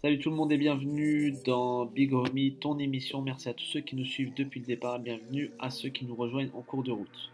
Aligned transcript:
Salut 0.00 0.18
tout 0.18 0.30
le 0.30 0.36
monde 0.36 0.52
et 0.52 0.56
bienvenue 0.56 1.34
dans 1.44 1.84
Big 1.84 2.14
Homie, 2.14 2.54
ton 2.54 2.78
émission. 2.78 3.20
Merci 3.20 3.50
à 3.50 3.54
tous 3.54 3.64
ceux 3.64 3.80
qui 3.80 3.96
nous 3.96 4.06
suivent 4.06 4.32
depuis 4.34 4.60
le 4.60 4.66
départ. 4.66 4.98
Bienvenue 4.98 5.50
à 5.58 5.68
ceux 5.68 5.90
qui 5.90 6.06
nous 6.06 6.14
rejoignent 6.14 6.50
en 6.54 6.62
cours 6.62 6.82
de 6.82 6.92
route. 6.92 7.30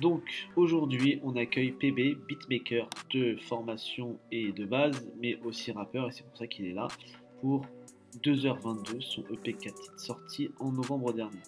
Donc 0.00 0.22
aujourd'hui, 0.56 1.20
on 1.22 1.36
accueille 1.36 1.72
PB, 1.72 2.16
beatmaker 2.26 2.88
de 3.10 3.36
formation 3.36 4.18
et 4.30 4.52
de 4.52 4.64
base, 4.64 5.06
mais 5.20 5.38
aussi 5.44 5.72
rappeur, 5.72 6.08
et 6.08 6.12
c'est 6.12 6.24
pour 6.24 6.38
ça 6.38 6.46
qu'il 6.46 6.64
est 6.64 6.72
là 6.72 6.88
pour 7.42 7.66
2h22, 8.22 9.02
son 9.02 9.24
EP 9.30 9.52
4 9.52 9.74
titres 9.74 10.00
sorti 10.00 10.50
en 10.58 10.72
novembre 10.72 11.12
dernier. 11.12 11.40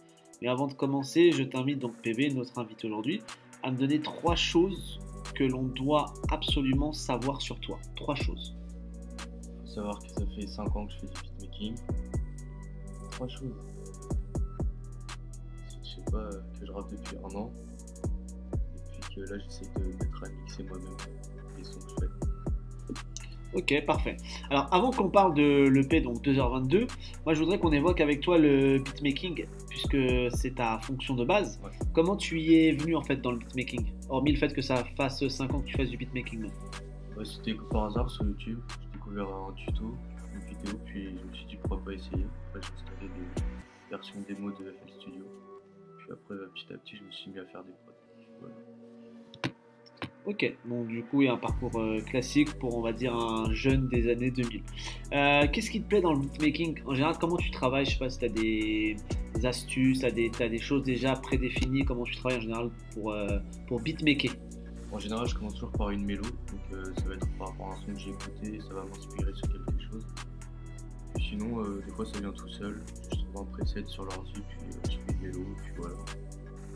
Mais 0.43 0.49
avant 0.49 0.67
de 0.67 0.75
commencer, 0.75 1.33
je 1.33 1.43
t'invite 1.43 1.79
donc 1.79 1.97
PB, 2.03 2.35
notre 2.35 2.59
invité 2.59 2.87
aujourd'hui, 2.87 3.23
à 3.63 3.71
me 3.71 3.77
donner 3.77 4.01
trois 4.01 4.37
choses 4.37 5.01
que 5.35 5.45
l'on 5.45 5.65
doit 5.65 6.13
absolument 6.31 6.93
savoir 6.93 7.41
sur 7.41 7.59
toi. 7.61 7.79
Trois 7.97 8.15
choses. 8.15 8.57
Faut 9.63 9.67
savoir 9.67 9.99
que 9.99 10.09
ça 10.09 10.27
fait 10.35 10.47
5 10.47 10.77
ans 10.77 10.87
que 10.87 10.93
je 10.93 10.99
fais 10.99 11.07
du 11.07 11.13
beatmaking. 11.39 11.75
Trois 13.13 13.29
choses. 13.29 13.55
Je 15.83 15.89
sais 15.89 16.05
pas, 16.11 16.29
que 16.29 16.67
je 16.67 16.73
rappe 16.73 16.91
depuis 16.91 17.17
un 17.19 17.37
an. 17.37 17.51
Et 18.75 19.01
puis 19.01 19.15
que 19.17 19.21
là 19.23 19.39
j'essaie 19.39 19.71
de 19.77 19.85
mettre 19.85 20.25
à 20.25 20.29
mixer 20.29 20.63
moi-même 20.65 20.97
les 21.57 21.65
sons 21.65 21.81
que 21.81 21.91
je 21.91 22.07
fais. 22.07 22.34
Ok, 23.55 23.73
parfait. 23.87 24.17
Alors, 24.51 24.67
avant 24.73 24.91
qu'on 24.91 25.09
parle 25.09 25.35
de 25.35 25.69
l'EP, 25.69 26.01
donc 26.01 26.23
2h22, 26.23 26.89
moi 27.25 27.35
je 27.35 27.41
voudrais 27.41 27.59
qu'on 27.59 27.73
évoque 27.73 28.01
avec 28.01 28.21
toi 28.21 28.37
le 28.37 28.79
beatmaking, 28.79 29.47
puisque 29.69 29.97
c'est 30.31 30.57
ta 30.57 30.79
fonction 30.79 31.15
de 31.15 31.25
base. 31.25 31.61
Ouais. 31.63 31.71
Comment 31.93 32.17
tu 32.17 32.41
y 32.41 32.57
es 32.57 32.73
venu 32.73 32.97
en 32.97 33.03
fait 33.03 33.17
dans 33.17 33.31
le 33.31 33.39
beatmaking? 33.39 33.93
Hormis 34.09 34.33
le 34.33 34.39
fait 34.39 34.53
que 34.53 34.61
ça 34.63 34.85
fasse 34.97 35.27
5 35.27 35.55
ans 35.55 35.61
que 35.61 35.67
tu 35.67 35.77
fasses 35.77 35.91
du 35.91 35.97
beatmaking. 35.97 36.51
Ouais, 37.17 37.25
C'était 37.25 37.55
par 37.71 37.85
hasard 37.85 38.11
sur 38.11 38.25
YouTube. 38.25 38.59
J'ai 38.83 38.99
découvert 38.99 39.29
un 39.29 39.53
tuto, 39.53 39.95
une 40.35 40.41
vidéo, 40.41 40.79
puis 40.85 41.05
je 41.05 41.29
me 41.29 41.35
suis 41.35 41.47
dit 41.47 41.57
pourquoi 41.57 41.85
pas 41.85 41.93
essayer. 41.93 42.27
Après 42.49 42.61
j'ai 42.61 42.75
installé 42.75 43.09
des 43.09 43.43
versions 43.91 44.17
démo 44.27 44.51
de 44.51 44.57
FL 44.57 45.01
Studio. 45.01 45.25
Puis 45.99 46.09
après 46.13 46.35
petit 46.55 46.73
à 46.73 46.79
petit 46.79 46.97
je 46.97 47.05
me 47.05 47.13
suis 47.13 47.31
mis 47.31 47.39
à 47.39 47.45
faire 47.47 47.63
des 47.63 47.73
prods. 47.85 47.93
Voilà. 48.41 48.55
Ok, 50.27 50.57
donc 50.65 50.87
du 50.87 51.03
coup, 51.05 51.21
il 51.21 51.27
y 51.27 51.29
a 51.29 51.35
un 51.35 51.37
parcours 51.37 51.79
euh, 51.79 52.01
classique 52.01 52.55
pour, 52.55 52.79
on 52.79 52.81
va 52.81 52.95
dire, 52.95 53.15
un 53.15 53.53
jeune 53.53 53.89
des 53.89 54.11
années 54.11 54.31
2000. 54.31 54.63
Euh, 55.13 55.47
Qu'est-ce 55.53 55.71
qui 55.71 55.83
te 55.83 55.87
plaît 55.87 56.01
dans 56.01 56.15
le 56.15 56.21
beatmaking? 56.21 56.81
En 56.87 56.95
général, 56.95 57.17
comment 57.21 57.37
tu 57.37 57.51
travailles? 57.51 57.85
Je 57.85 57.91
sais 57.91 57.99
pas 57.99 58.09
si 58.09 58.21
tu 58.21 58.25
as 58.25 58.29
des, 58.31 58.97
astuces, 59.45 59.99
tu 59.99 60.07
as, 60.07 60.49
des 60.49 60.59
choses 60.59 60.83
déjà 60.83 61.15
prédéfinies, 61.15 61.85
comment 61.85 62.05
tu 62.05 62.17
travailles 62.17 62.39
en 62.39 62.41
général 62.41 62.71
pour, 62.95 63.13
euh, 63.13 63.39
pour 63.67 63.81
beatmaker? 63.81 64.31
En 64.93 64.99
général, 64.99 65.29
je 65.29 65.35
commence 65.35 65.55
toujours 65.55 65.73
par 65.73 65.91
une 65.91 66.07
mélo, 66.07 66.23
donc 66.23 66.81
ça 66.97 67.05
va 67.07 67.15
être 67.17 67.29
par 67.37 67.49
rapport 67.49 67.73
à 67.73 67.75
un 67.75 67.77
son 67.77 67.93
que 67.93 67.99
j'ai 67.99 68.11
écouté, 68.11 68.61
ça 68.67 68.75
va 68.75 68.85
m'inspirer 68.85 69.33
sur 69.35 69.49
quelque 69.49 69.83
chose. 69.91 70.07
Puis 71.17 71.25
sinon, 71.31 71.63
des 71.85 71.93
fois 71.93 72.07
ça 72.07 72.21
vient 72.21 72.31
tout 72.31 72.49
seul, 72.49 72.81
je 73.11 73.17
trouve 73.17 73.43
un 73.43 73.45
preset 73.57 73.85
sur 73.87 74.05
l'ordi, 74.05 74.33
puis 74.35 74.79
je 74.85 74.91
fais 74.91 75.13
une 75.13 75.33
mélo, 75.33 75.45
puis 75.65 75.73
voilà. 75.79 75.97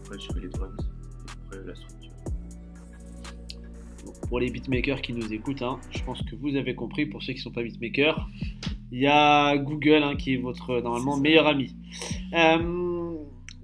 Après, 0.03 0.19
je 0.19 0.27
fais 0.33 0.41
les 0.41 0.49
drums, 0.49 0.77
et 0.81 1.47
après 1.47 1.65
la 1.65 1.75
structure. 1.77 2.08
Pour 4.29 4.41
les 4.41 4.51
beatmakers 4.51 5.01
qui 5.01 5.13
nous 5.13 5.33
écoutent, 5.33 5.63
hein, 5.63 5.79
je 5.91 6.03
pense 6.03 6.23
que 6.23 6.37
vous 6.37 6.57
avez 6.57 6.75
compris. 6.75 7.07
Pour 7.07 7.23
ceux 7.23 7.33
qui 7.33 7.39
ne 7.39 7.45
sont 7.45 7.51
pas 7.51 7.63
beatmakers, 7.63 8.29
il 8.93 9.01
y 9.01 9.07
a 9.07 9.57
Google 9.57 10.03
hein, 10.03 10.17
qui 10.17 10.35
est 10.35 10.37
votre 10.37 10.81
normalement 10.81 11.17
meilleur 11.17 11.47
ami. 11.47 11.77
Euh, 12.35 13.15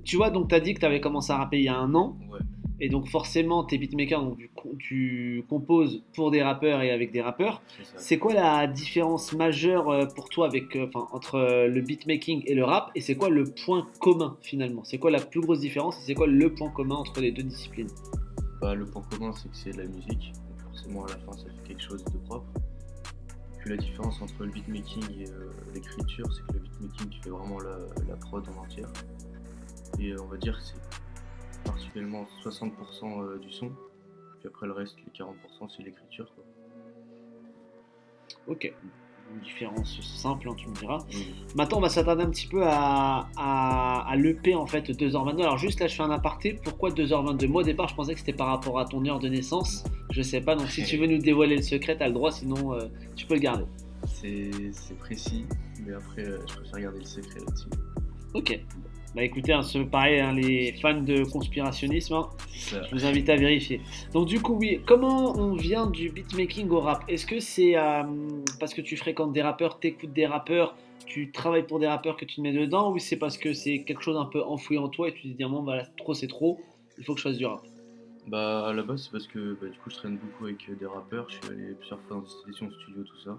tu 0.04 0.16
vois, 0.16 0.30
donc 0.30 0.48
tu 0.48 0.54
as 0.54 0.60
dit 0.60 0.74
que 0.74 0.80
tu 0.80 0.86
avais 0.86 1.00
commencé 1.00 1.32
à 1.32 1.38
rapper 1.38 1.58
il 1.58 1.64
y 1.64 1.68
a 1.68 1.76
un 1.76 1.94
an. 1.94 2.16
Ouais, 2.30 2.38
Et 2.80 2.88
donc 2.88 3.08
forcément, 3.08 3.64
tu 3.64 3.74
es 3.74 3.78
beatmaker, 3.78 4.22
donc 4.22 4.38
tu, 4.38 4.50
tu 4.78 5.44
composes 5.48 6.02
pour 6.14 6.30
des 6.30 6.42
rappeurs 6.42 6.82
et 6.82 6.90
avec 6.90 7.10
des 7.12 7.22
rappeurs. 7.22 7.62
c'est 7.96 8.18
quoi 8.18 8.34
la 8.34 8.66
différence 8.66 9.32
majeure 9.32 9.88
euh, 9.88 10.06
pour 10.06 10.28
toi 10.28 10.46
avec, 10.46 10.76
euh, 10.76 10.86
enfin, 10.86 11.08
entre 11.12 11.66
le 11.66 11.80
beatmaking 11.80 12.42
et 12.46 12.54
le 12.54 12.64
rap? 12.64 12.90
Et 12.94 13.00
c'est 13.00 13.16
quoi 13.16 13.30
le 13.30 13.44
point 13.44 13.86
commun 14.00 14.36
finalement? 14.42 14.84
C'est 14.84 14.98
quoi 14.98 15.10
la 15.10 15.20
plus 15.20 15.40
grosse 15.40 15.60
différence 15.60 15.98
et 16.00 16.02
c'est 16.04 16.14
quoi 16.14 16.26
le 16.26 16.52
point 16.52 16.70
commun 16.70 16.96
entre 16.96 17.20
les 17.20 17.32
deux 17.32 17.42
disciplines? 17.42 17.88
Le 18.72 18.86
point 18.86 19.02
commun, 19.10 19.32
c'est 19.34 19.50
que 19.50 19.56
c'est 19.56 19.72
de 19.72 19.82
la 19.82 19.84
musique, 19.84 20.32
donc 20.32 20.58
forcément 20.70 21.04
à 21.04 21.08
la 21.08 21.18
fin 21.18 21.32
ça 21.32 21.44
fait 21.44 21.68
quelque 21.68 21.82
chose 21.82 22.02
de 22.02 22.16
propre. 22.18 22.46
Puis 23.58 23.68
la 23.68 23.76
différence 23.76 24.22
entre 24.22 24.44
le 24.44 24.52
beatmaking 24.52 25.04
et 25.20 25.28
euh, 25.28 25.50
l'écriture, 25.74 26.26
c'est 26.32 26.46
que 26.46 26.54
le 26.54 26.60
beatmaking 26.60 27.10
tu 27.10 27.20
fais 27.20 27.30
vraiment 27.30 27.58
la, 27.60 28.16
prod 28.16 28.42
en 28.48 28.62
entière. 28.62 28.90
Et 29.98 30.12
euh, 30.12 30.22
on 30.22 30.26
va 30.26 30.38
dire 30.38 30.56
que 30.56 30.64
c'est 30.64 31.62
particulièrement 31.64 32.26
60% 32.42 32.72
euh, 33.04 33.38
du 33.38 33.52
son, 33.52 33.70
puis 34.38 34.48
après 34.48 34.66
le 34.66 34.72
reste, 34.72 34.96
les 35.04 35.12
40% 35.12 35.34
c'est 35.76 35.82
l'écriture. 35.82 36.32
Ok, 38.46 38.72
une 39.32 39.40
différence 39.40 40.00
simple, 40.00 40.48
hein, 40.48 40.54
tu 40.56 40.68
me 40.68 40.74
diras. 40.74 40.98
Et 41.12 41.26
Maintenant, 41.54 41.78
on 41.78 41.80
va 41.80 41.88
s'attarder 41.88 42.22
un 42.22 42.30
petit 42.30 42.46
peu 42.46 42.62
à, 42.64 43.28
à, 43.36 44.08
à 44.08 44.16
l'EP 44.16 44.54
en 44.54 44.66
fait 44.66 44.90
2h22. 44.90 45.40
Alors, 45.40 45.58
juste 45.58 45.80
là, 45.80 45.86
je 45.86 45.94
fais 45.94 46.02
un 46.02 46.10
aparté. 46.10 46.58
Pourquoi 46.64 46.90
2h22 46.90 47.46
Moi, 47.48 47.62
au 47.62 47.64
départ, 47.64 47.88
je 47.88 47.94
pensais 47.94 48.14
que 48.14 48.20
c'était 48.20 48.32
par 48.32 48.48
rapport 48.48 48.78
à 48.78 48.84
ton 48.84 49.04
heure 49.06 49.18
de 49.18 49.28
naissance. 49.28 49.84
Je 50.10 50.22
sais 50.22 50.40
pas, 50.40 50.54
donc 50.54 50.68
si 50.68 50.84
tu 50.84 50.96
veux 50.96 51.06
nous 51.06 51.18
dévoiler 51.18 51.56
le 51.56 51.62
secret, 51.62 51.96
t'as 51.96 52.06
le 52.06 52.14
droit, 52.14 52.30
sinon 52.30 52.74
euh, 52.74 52.86
tu 53.16 53.26
peux 53.26 53.34
le 53.34 53.40
garder. 53.40 53.64
c'est 54.06 54.50
c'est 54.72 54.96
précis, 54.98 55.44
mais 55.84 55.94
après 55.94 56.24
euh, 56.26 56.38
je 56.46 56.54
préfère 56.56 56.80
garder 56.80 56.98
le 57.00 57.04
secret 57.04 57.40
là-dessus. 57.40 57.68
Ok. 58.34 58.60
Bah 59.14 59.22
écoutez, 59.22 59.52
hein, 59.52 59.62
c'est 59.62 59.84
pareil, 59.84 60.18
hein, 60.18 60.32
les 60.32 60.72
fans 60.72 61.00
de 61.00 61.22
conspirationnisme, 61.22 62.14
hein, 62.14 62.28
je 62.52 62.90
vous 62.90 63.06
invite 63.06 63.28
à 63.28 63.36
vérifier. 63.36 63.80
Donc 64.12 64.26
du 64.26 64.40
coup, 64.40 64.54
oui, 64.54 64.80
comment 64.84 65.38
on 65.38 65.54
vient 65.54 65.86
du 65.86 66.10
beatmaking 66.10 66.68
au 66.70 66.80
rap? 66.80 67.04
Est-ce 67.06 67.24
que 67.24 67.38
c'est 67.38 67.76
euh, 67.76 68.02
parce 68.58 68.74
que 68.74 68.80
tu 68.80 68.96
fréquentes 68.96 69.32
des 69.32 69.42
rappeurs, 69.42 69.78
t'écoutes 69.78 70.12
des 70.12 70.26
rappeurs, 70.26 70.76
tu 71.06 71.30
travailles 71.30 71.64
pour 71.64 71.78
des 71.78 71.86
rappeurs 71.86 72.16
que 72.16 72.24
tu 72.24 72.36
te 72.36 72.40
mets 72.40 72.52
dedans, 72.52 72.92
ou 72.92 72.98
c'est 72.98 73.16
parce 73.16 73.38
que 73.38 73.52
c'est 73.52 73.84
quelque 73.84 74.02
chose 74.02 74.16
un 74.16 74.24
peu 74.24 74.42
enfoui 74.42 74.78
en 74.78 74.88
toi 74.88 75.08
et 75.08 75.12
tu 75.12 75.30
te 75.30 75.36
dis, 75.36 75.44
bon, 75.44 75.62
voilà, 75.62 75.86
trop 75.96 76.12
c'est 76.12 76.26
trop, 76.26 76.60
il 76.98 77.04
faut 77.04 77.14
que 77.14 77.20
je 77.20 77.28
fasse 77.28 77.38
du 77.38 77.46
rap? 77.46 77.62
Bah 78.26 78.66
à 78.66 78.72
la 78.72 78.82
base 78.82 79.04
c'est 79.04 79.12
parce 79.12 79.28
que 79.28 79.56
bah, 79.60 79.68
du 79.68 79.78
coup 79.78 79.90
je 79.90 79.96
traîne 79.96 80.16
beaucoup 80.16 80.46
avec 80.46 80.68
euh, 80.68 80.74
des 80.74 80.86
rappeurs, 80.86 81.26
je 81.28 81.34
suis 81.34 81.54
allé 81.54 81.74
plusieurs 81.74 82.00
fois 82.00 82.16
dans 82.16 82.22
des 82.22 82.52
sessions 82.52 82.70
studio 82.70 83.04
tout 83.04 83.20
ça. 83.20 83.36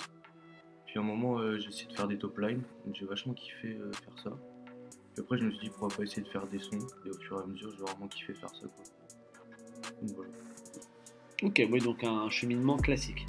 Puis 0.86 1.00
à 1.00 1.02
un 1.02 1.03
moment 1.06 1.40
euh, 1.40 1.57
j'ai 1.59 1.68
essayé 1.68 1.88
de 1.88 1.94
faire 1.94 2.07
des 2.07 2.18
top 2.18 2.38
lines, 2.38 2.62
donc 2.86 2.96
j'ai 2.96 3.06
vachement 3.06 3.34
kiffé 3.34 3.69
euh, 3.69 3.92
faire 3.92 4.24
ça. 4.24 4.31
Puis 5.16 5.24
après 5.24 5.38
je 5.38 5.46
me 5.46 5.52
suis 5.52 5.62
dit 5.62 5.70
pourquoi 5.70 5.88
pas 5.98 6.03
essayer 6.03 6.22
de 6.24 6.28
faire 6.28 6.46
des 6.48 6.59
sons 6.59 6.78
et 7.06 7.09
au 7.09 7.18
fur 7.20 7.40
et 7.40 7.44
à 7.44 7.48
mesure 7.48 7.70
j'ai 7.72 7.84
vraiment 7.84 8.08
kiffé 8.08 8.34
faire 8.34 8.50
ça 8.50 8.68
quoi. 8.68 8.84
Donc 10.02 10.12
voilà. 10.16 10.30
Ok, 11.44 11.62
oui, 11.70 11.80
donc 11.80 12.02
un 12.03 12.30
cheminement 12.30 12.78
classique. 12.78 13.25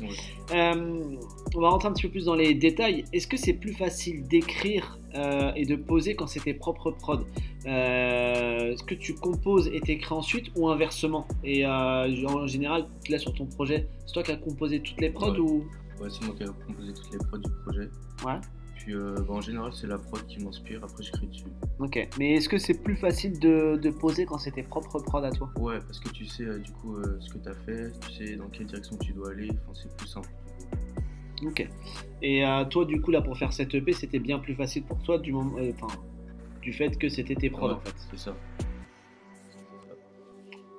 Euh, 0.53 1.17
on 1.57 1.61
va 1.61 1.69
rentrer 1.71 1.89
un 1.89 1.93
petit 1.93 2.05
peu 2.05 2.11
plus 2.11 2.27
dans 2.27 2.37
les 2.37 2.55
détails. 2.55 3.05
Est-ce 3.13 3.27
que 3.27 3.37
c'est 3.37 3.53
plus 3.55 3.73
facile 3.73 4.27
d'écrire 4.29 4.99
euh, 5.17 5.53
et 5.57 5.67
de 5.67 5.75
poser 5.75 6.15
quand 6.15 6.29
c'est 6.29 6.39
tes 6.41 6.55
propres 6.55 6.93
prods? 6.93 7.25
Euh, 7.67 8.73
Est-ce 8.73 8.85
que 8.85 8.95
tu 8.95 9.15
composes 9.15 9.67
et 9.73 9.81
t'écris 9.81 10.15
ensuite 10.15 10.47
ou 10.57 10.69
inversement? 10.69 11.27
Et 11.43 11.67
en 11.67 12.47
général, 12.47 12.87
là 13.09 13.19
sur 13.19 13.35
ton 13.35 13.47
projet, 13.47 13.89
c'est 14.07 14.13
toi 14.13 14.23
qui 14.23 14.31
as 14.31 14.37
composé 14.37 14.81
toutes 14.81 15.01
les 15.01 15.11
prods 15.11 15.33
Ouais. 15.33 15.41
ou? 15.41 15.65
Ouais 16.01 16.09
c'est 16.09 16.25
moi 16.25 16.35
qui 16.37 16.45
ai 16.45 16.47
composé 16.47 16.93
toutes 16.95 17.13
les 17.13 17.19
prods 17.19 17.39
du 17.39 17.51
projet. 17.65 17.89
Ouais. 18.25 18.41
Puis 18.77 18.95
euh, 18.95 19.15
bah, 19.27 19.35
en 19.35 19.41
général 19.41 19.73
c'est 19.73 19.87
la 19.87 19.99
prod 19.99 20.25
qui 20.27 20.39
m'inspire, 20.39 20.85
après 20.85 21.03
j'écris 21.03 21.27
dessus. 21.27 21.45
Ok, 21.79 22.09
mais 22.19 22.35
est-ce 22.35 22.49
que 22.49 22.59
c'est 22.59 22.83
plus 22.83 22.97
facile 22.97 23.39
de, 23.39 23.77
de 23.77 23.91
poser 23.91 24.27
quand 24.27 24.39
c'est 24.39 24.53
tes 24.53 24.63
propres 24.63 24.99
prods 25.01 25.25
à 25.25 25.31
toi? 25.31 25.51
Ouais 25.59 25.81
parce 25.81 25.99
que 25.99 26.09
tu 26.11 26.27
sais 26.27 26.45
euh, 26.45 26.59
du 26.59 26.71
coup 26.73 26.97
euh, 26.97 27.17
ce 27.21 27.33
que 27.33 27.39
t'as 27.39 27.55
fait, 27.55 27.93
tu 28.01 28.13
sais 28.13 28.37
dans 28.37 28.49
quelle 28.49 28.67
direction 28.67 28.97
tu 28.99 29.13
dois 29.13 29.31
aller, 29.31 29.51
enfin 29.51 29.81
c'est 29.83 29.97
plus 29.97 30.07
simple. 30.07 30.29
Ok. 31.45 31.69
Et 32.23 32.45
toi, 32.71 32.87
du 32.87 33.03
coup, 33.03 33.11
là, 33.11 33.21
pour 33.21 33.37
faire 33.37 33.53
cette 33.53 33.75
EP, 33.75 33.93
c'était 33.93 34.19
bien 34.19 34.39
plus 34.39 34.55
facile 34.55 34.85
pour 34.85 35.03
toi 35.03 35.19
du, 35.19 35.33
moment, 35.33 35.59
du 36.63 36.73
fait 36.73 36.97
que 36.99 37.11
c'était 37.11 37.35
tes 37.35 37.51
prods 37.51 37.69
Ouais, 37.69 37.75
en 37.75 37.81
fait. 37.81 37.95
C'est 38.11 38.19
ça. 38.19 38.35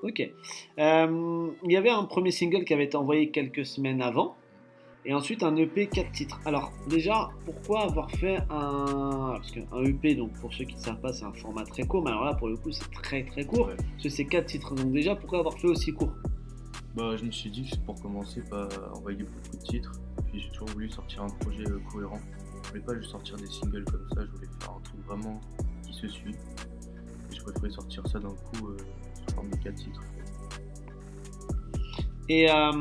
Ok. 0.02 0.20
Il 0.80 1.72
y 1.72 1.78
avait 1.78 1.92
un 1.92 2.06
premier 2.06 2.32
single 2.32 2.66
qui 2.66 2.74
avait 2.74 2.86
été 2.86 2.98
envoyé 2.98 3.30
quelques 3.30 3.68
semaines 3.68 4.02
avant. 4.02 4.36
Et 5.06 5.14
ensuite 5.14 5.42
un 5.44 5.56
EP 5.56 5.88
4 5.88 6.12
titres. 6.12 6.40
Alors 6.46 6.72
déjà, 6.90 7.30
pourquoi 7.46 7.84
avoir 7.84 8.12
fait 8.12 8.38
un... 8.50 9.36
Parce 9.38 9.52
qu'un 9.52 9.84
EP, 9.84 10.16
donc 10.16 10.34
pour 10.42 10.54
ceux 10.54 10.66
qui 10.66 10.76
ne 10.76 10.80
savent 10.82 11.00
pas, 11.00 11.14
c'est 11.14 11.24
un 11.24 11.34
format 11.34 11.64
très 11.64 11.84
court. 11.84 12.04
Mais 12.04 12.12
alors 12.12 12.26
là, 12.26 12.34
pour 12.34 12.50
le 12.50 12.58
coup, 12.58 12.72
c'est 12.72 12.92
très 12.92 13.24
très 13.24 13.46
court. 13.46 13.68
Ouais. 13.68 13.76
Parce 13.78 14.04
que 14.04 14.10
c'est 14.10 14.26
4 14.26 14.46
titres. 14.46 14.76
Donc 14.76 14.92
déjà, 14.92 15.16
pourquoi 15.16 15.40
avoir 15.40 15.58
fait 15.58 15.68
aussi 15.68 15.94
court? 15.94 16.14
Bah, 16.98 17.16
je 17.16 17.24
me 17.24 17.32
suis 17.32 17.52
dit 17.52 17.64
que 17.64 17.70
c'est 17.70 17.86
pour 17.86 18.02
commencer, 18.02 18.42
pas 18.50 18.68
envoyer 18.96 19.24
beaucoup 19.24 19.56
de 19.56 19.64
titres. 19.64 19.92
Puis 20.32 20.42
j'ai 20.42 20.50
toujours 20.50 20.70
voulu 20.70 20.90
sortir 20.90 21.22
un 21.22 21.30
projet 21.30 21.70
euh, 21.70 21.80
cohérent. 21.92 22.20
Je 22.64 22.70
voulais 22.70 22.82
pas 22.82 22.96
juste 22.96 23.12
sortir 23.12 23.38
des 23.38 23.46
singles 23.46 23.86
comme 23.86 24.08
ça, 24.16 24.26
je 24.26 24.32
voulais 24.32 24.48
faire 24.60 24.72
un 24.72 24.82
truc 24.82 25.00
vraiment 25.06 25.40
qui 25.84 25.94
se 25.94 26.08
suit. 26.08 26.34
Et 27.32 27.36
je 27.36 27.42
préférais 27.44 27.70
sortir 27.70 28.06
ça 28.08 28.20
d'un 28.20 28.30
coup 28.30 28.70
euh, 28.70 28.78
sous 29.14 29.36
forme 29.36 29.50
de 29.52 29.58
4 29.58 29.76
titres. 29.76 30.02
Et 32.30 32.50
euh, 32.50 32.72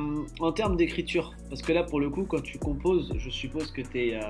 en 0.41 0.53
termes 0.53 0.77
d'écriture, 0.77 1.35
parce 1.49 1.63
que 1.63 1.73
là, 1.73 1.85
pour 1.85 2.01
le 2.01 2.11
coup, 2.11 2.25
quand 2.25 2.43
tu 2.43 2.59
composes, 2.59 3.15
je 3.17 3.31
suppose 3.31 3.71
que 3.71 3.83
tu 3.83 3.99
es... 3.99 4.21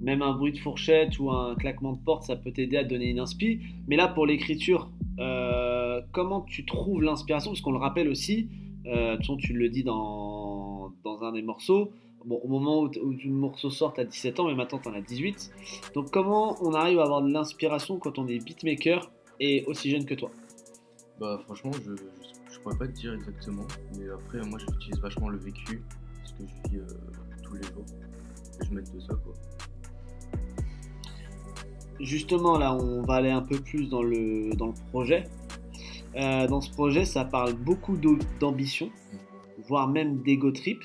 même 0.00 0.22
un 0.22 0.32
bruit 0.32 0.52
de 0.52 0.58
fourchette 0.58 1.18
ou 1.18 1.30
un 1.30 1.54
claquement 1.56 1.92
de 1.92 1.98
porte, 1.98 2.24
ça 2.24 2.36
peut 2.36 2.52
t'aider 2.52 2.76
à 2.76 2.84
donner 2.84 3.10
une 3.10 3.20
inspi. 3.20 3.60
Mais 3.88 3.96
là, 3.96 4.08
pour 4.08 4.26
l'écriture, 4.26 4.90
euh, 5.18 5.78
euh, 5.98 6.02
comment 6.12 6.42
tu 6.42 6.64
trouves 6.64 7.02
l'inspiration? 7.02 7.50
Parce 7.50 7.60
qu'on 7.60 7.72
le 7.72 7.78
rappelle 7.78 8.08
aussi, 8.08 8.48
euh, 8.86 9.16
tu 9.38 9.52
le 9.52 9.68
dis 9.68 9.84
dans, 9.84 10.92
un 11.22 11.32
des 11.32 11.42
morceaux. 11.42 11.92
Bon, 12.24 12.40
au 12.42 12.48
moment 12.48 12.82
où, 12.82 12.86
où 12.86 13.12
le 13.12 13.30
morceau 13.30 13.70
sort, 13.70 13.94
as 13.96 14.04
17 14.04 14.40
ans, 14.40 14.46
mais 14.46 14.54
maintenant 14.54 14.78
tu 14.78 14.88
en 14.88 14.94
as 14.94 15.00
18. 15.00 15.50
Donc, 15.94 16.10
comment 16.10 16.56
on 16.62 16.72
arrive 16.74 16.98
à 16.98 17.04
avoir 17.04 17.22
de 17.22 17.30
l'inspiration 17.30 17.98
quand 17.98 18.18
on 18.18 18.26
est 18.26 18.44
beatmaker 18.44 19.10
et 19.40 19.64
aussi 19.66 19.90
jeune 19.90 20.04
que 20.04 20.14
toi? 20.14 20.30
Bah 21.20 21.40
franchement, 21.44 21.72
je, 21.72 21.92
je, 22.58 22.62
pourrais 22.62 22.76
pas 22.76 22.86
te 22.86 22.92
dire 22.92 23.14
exactement, 23.14 23.66
mais 23.96 24.08
après 24.10 24.46
moi 24.48 24.58
j'utilise 24.58 25.00
vachement 25.00 25.28
le 25.28 25.38
vécu, 25.38 25.82
ce 26.24 26.32
que 26.32 26.42
je 26.46 26.70
vis 26.70 26.78
euh, 26.78 26.86
tous 27.42 27.54
les 27.54 27.62
jours, 27.62 27.84
et 28.60 28.64
je 28.66 28.72
m'aide 28.74 28.92
de 28.92 29.00
ça 29.00 29.14
quoi. 29.14 29.34
Justement, 32.00 32.58
là, 32.58 32.76
on 32.76 33.02
va 33.02 33.14
aller 33.14 33.30
un 33.30 33.42
peu 33.42 33.58
plus 33.58 33.88
dans 33.88 34.02
le, 34.04 34.54
dans 34.54 34.68
le 34.68 34.74
projet. 34.90 35.24
Euh, 36.16 36.46
dans 36.46 36.60
ce 36.60 36.70
projet, 36.70 37.04
ça 37.04 37.24
parle 37.24 37.54
beaucoup 37.54 37.96
d'ambition, 38.38 38.90
voire 39.66 39.88
même 39.88 40.22
d'ego 40.22 40.52
trip, 40.52 40.80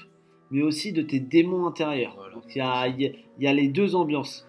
mais 0.49 0.63
aussi 0.63 0.91
de 0.91 1.03
tes 1.03 1.19
démons 1.19 1.67
intérieurs. 1.67 2.15
Voilà. 2.15 2.33
Donc, 2.33 2.43
il 2.55 2.57
y 2.57 2.61
a, 2.61 2.87
y 2.87 3.05
a- 3.05 3.11
il 3.37 3.43
y 3.43 3.47
a 3.47 3.53
les 3.53 3.67
deux 3.67 3.93
ambiances. 3.93 4.47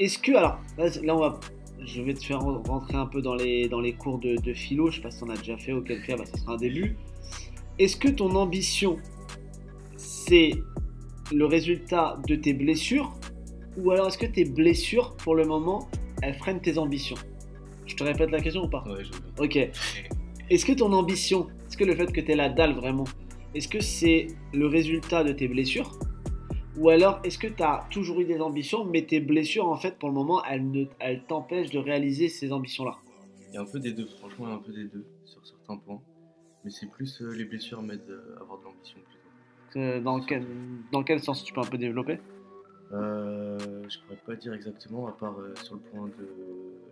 Est-ce 0.00 0.18
que, 0.18 0.32
alors, 0.32 0.58
là, 0.78 1.14
on 1.14 1.20
va, 1.20 1.38
je 1.84 2.02
vais 2.02 2.14
te 2.14 2.24
faire 2.24 2.40
rentrer 2.40 2.96
un 2.96 3.06
peu 3.06 3.22
dans 3.22 3.34
les, 3.34 3.68
dans 3.68 3.80
les 3.80 3.92
cours 3.92 4.18
de, 4.18 4.36
de 4.36 4.52
philo, 4.52 4.90
je 4.90 4.96
sais 4.96 5.02
pas 5.02 5.10
si 5.10 5.22
on 5.22 5.30
a 5.30 5.36
déjà 5.36 5.56
fait, 5.56 5.72
auquel 5.72 6.02
cas, 6.02 6.16
bah, 6.16 6.24
ça 6.26 6.36
sera 6.38 6.54
un 6.54 6.56
début. 6.56 6.96
Est-ce 7.78 7.96
que 7.96 8.08
ton 8.08 8.34
ambition, 8.34 8.98
c'est 9.96 10.52
le 11.32 11.46
résultat 11.46 12.18
de 12.26 12.34
tes 12.34 12.52
blessures, 12.52 13.14
ou 13.76 13.90
alors 13.90 14.08
est-ce 14.08 14.18
que 14.18 14.26
tes 14.26 14.44
blessures, 14.44 15.16
pour 15.16 15.34
le 15.34 15.44
moment, 15.44 15.88
elles 16.22 16.34
freinent 16.34 16.60
tes 16.60 16.76
ambitions? 16.76 17.16
Je 17.86 17.96
te 17.96 18.04
répète 18.04 18.30
la 18.30 18.40
question 18.40 18.64
ou 18.64 18.68
pas? 18.68 18.84
Ouais, 18.86 19.02
je. 19.04 19.42
Ok. 19.42 19.56
Est-ce 20.50 20.64
que 20.66 20.72
ton 20.72 20.92
ambition, 20.92 21.48
est-ce 21.66 21.76
que 21.76 21.84
le 21.84 21.94
fait 21.94 22.12
que 22.12 22.20
tu 22.20 22.34
la 22.34 22.48
dalle 22.48 22.74
vraiment, 22.74 23.04
est-ce 23.54 23.68
que 23.68 23.80
c'est 23.80 24.26
le 24.52 24.66
résultat 24.66 25.24
de 25.24 25.32
tes 25.32 25.48
blessures? 25.48 25.98
Ou 26.76 26.88
alors 26.88 27.20
est-ce 27.24 27.38
que 27.38 27.48
tu 27.48 27.62
as 27.62 27.86
toujours 27.90 28.20
eu 28.20 28.24
des 28.24 28.40
ambitions, 28.40 28.84
mais 28.84 29.04
tes 29.04 29.20
blessures, 29.20 29.68
en 29.68 29.76
fait, 29.76 29.98
pour 29.98 30.08
le 30.08 30.14
moment, 30.14 30.42
elles, 30.44 30.70
ne- 30.70 30.86
elles 30.98 31.24
t'empêchent 31.24 31.70
de 31.70 31.78
réaliser 31.78 32.28
ces 32.28 32.52
ambitions-là? 32.52 32.96
Il 33.48 33.54
y 33.54 33.56
a 33.58 33.60
un 33.62 33.66
peu 33.66 33.80
des 33.80 33.92
deux, 33.92 34.06
franchement, 34.06 34.46
il 34.46 34.50
y 34.50 34.52
a 34.52 34.56
un 34.56 34.60
peu 34.62 34.72
des 34.72 34.84
deux 34.84 35.04
sur 35.24 35.44
certains 35.44 35.76
points, 35.76 36.00
mais 36.64 36.70
c'est 36.70 36.86
plus 36.86 37.20
euh, 37.22 37.32
les 37.32 37.44
blessures 37.44 37.82
m'aident 37.82 38.08
euh, 38.08 38.36
à 38.38 38.42
avoir 38.42 38.60
de 38.60 38.64
l'ambition 38.64 39.00
plutôt. 39.00 39.78
Euh, 39.80 40.00
dans 40.00 40.20
quel, 40.20 40.46
dans 40.92 41.02
quel 41.02 41.20
sens 41.20 41.42
tu 41.44 41.52
peux 41.52 41.60
un 41.60 41.64
peu 41.64 41.78
développer? 41.78 42.18
Euh, 42.92 43.58
je 43.88 43.98
pourrais 44.00 44.18
pas 44.26 44.36
dire 44.36 44.52
exactement, 44.54 45.06
à 45.08 45.12
part 45.12 45.38
euh, 45.38 45.54
sur 45.62 45.74
le 45.74 45.80
point 45.80 46.08
de 46.08 46.28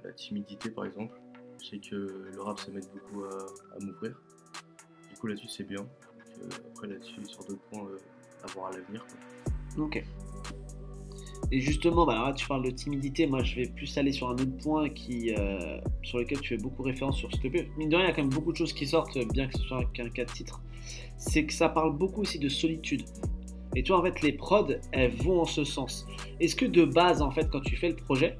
la 0.04 0.12
timidité 0.12 0.70
par 0.70 0.84
exemple. 0.84 1.14
Je 1.60 1.70
sais 1.70 1.78
que 1.78 1.94
le 2.32 2.40
rap 2.40 2.58
ça 2.60 2.70
m'aide 2.70 2.86
beaucoup 2.92 3.24
à, 3.24 3.36
à 3.76 3.84
m'ouvrir. 3.84 4.16
Du 5.10 5.18
coup 5.18 5.26
là-dessus 5.26 5.48
c'est 5.48 5.64
bien. 5.64 5.80
Donc, 6.40 6.52
après 6.72 6.86
là-dessus, 6.86 7.24
sur 7.26 7.44
d'autres 7.44 7.62
points, 7.70 7.88
à 8.44 8.46
voir 8.48 8.68
à 8.68 8.76
l'avenir. 8.76 9.04
quoi. 9.06 9.52
Ok. 9.78 10.04
Et 11.50 11.60
justement, 11.60 12.04
bah, 12.04 12.14
là, 12.26 12.32
tu 12.34 12.46
parles 12.46 12.64
de 12.64 12.70
timidité. 12.70 13.26
Moi, 13.26 13.42
je 13.42 13.56
vais 13.56 13.66
plus 13.66 13.96
aller 13.96 14.12
sur 14.12 14.28
un 14.28 14.34
autre 14.34 14.56
point 14.62 14.88
qui, 14.90 15.34
euh, 15.34 15.78
sur 16.02 16.18
lequel 16.18 16.40
tu 16.40 16.50
fais 16.50 16.62
beaucoup 16.62 16.82
référence 16.82 17.16
sur 17.16 17.30
ce 17.32 17.46
EP. 17.46 17.70
Mine 17.78 17.88
de 17.88 17.96
rien, 17.96 18.06
il 18.06 18.08
y 18.08 18.12
a 18.12 18.14
quand 18.14 18.22
même 18.22 18.30
beaucoup 18.30 18.52
de 18.52 18.56
choses 18.56 18.72
qui 18.72 18.86
sortent, 18.86 19.16
bien 19.32 19.46
que 19.48 19.58
ce 19.58 19.64
soit 19.64 19.84
qu'un 19.94 20.10
cas 20.10 20.24
de 20.24 20.30
titre. 20.30 20.60
C'est 21.16 21.44
que 21.44 21.52
ça 21.52 21.68
parle 21.68 21.96
beaucoup 21.96 22.22
aussi 22.22 22.38
de 22.38 22.48
solitude. 22.48 23.02
Et 23.76 23.82
toi, 23.82 23.98
en 24.00 24.02
fait, 24.02 24.20
les 24.22 24.32
prods, 24.32 24.74
elles 24.92 25.10
vont 25.10 25.40
en 25.40 25.44
ce 25.44 25.64
sens. 25.64 26.06
Est-ce 26.40 26.56
que 26.56 26.66
de 26.66 26.84
base, 26.84 27.22
en 27.22 27.30
fait, 27.30 27.48
quand 27.50 27.60
tu 27.60 27.76
fais 27.76 27.88
le 27.88 27.96
projet, 27.96 28.36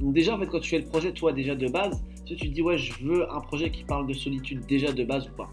donc 0.00 0.14
déjà, 0.14 0.36
en 0.36 0.38
fait, 0.38 0.46
quand 0.46 0.60
tu 0.60 0.70
fais 0.70 0.78
le 0.78 0.86
projet, 0.86 1.12
toi, 1.12 1.32
déjà 1.32 1.54
de 1.54 1.68
base, 1.68 2.02
tu 2.26 2.36
te 2.36 2.54
dis, 2.54 2.62
ouais, 2.62 2.78
je 2.78 2.92
veux 3.04 3.30
un 3.32 3.40
projet 3.40 3.70
qui 3.70 3.84
parle 3.84 4.06
de 4.06 4.14
solitude 4.14 4.64
déjà 4.66 4.92
de 4.92 5.04
base 5.04 5.28
ou 5.28 5.32
pas? 5.32 5.50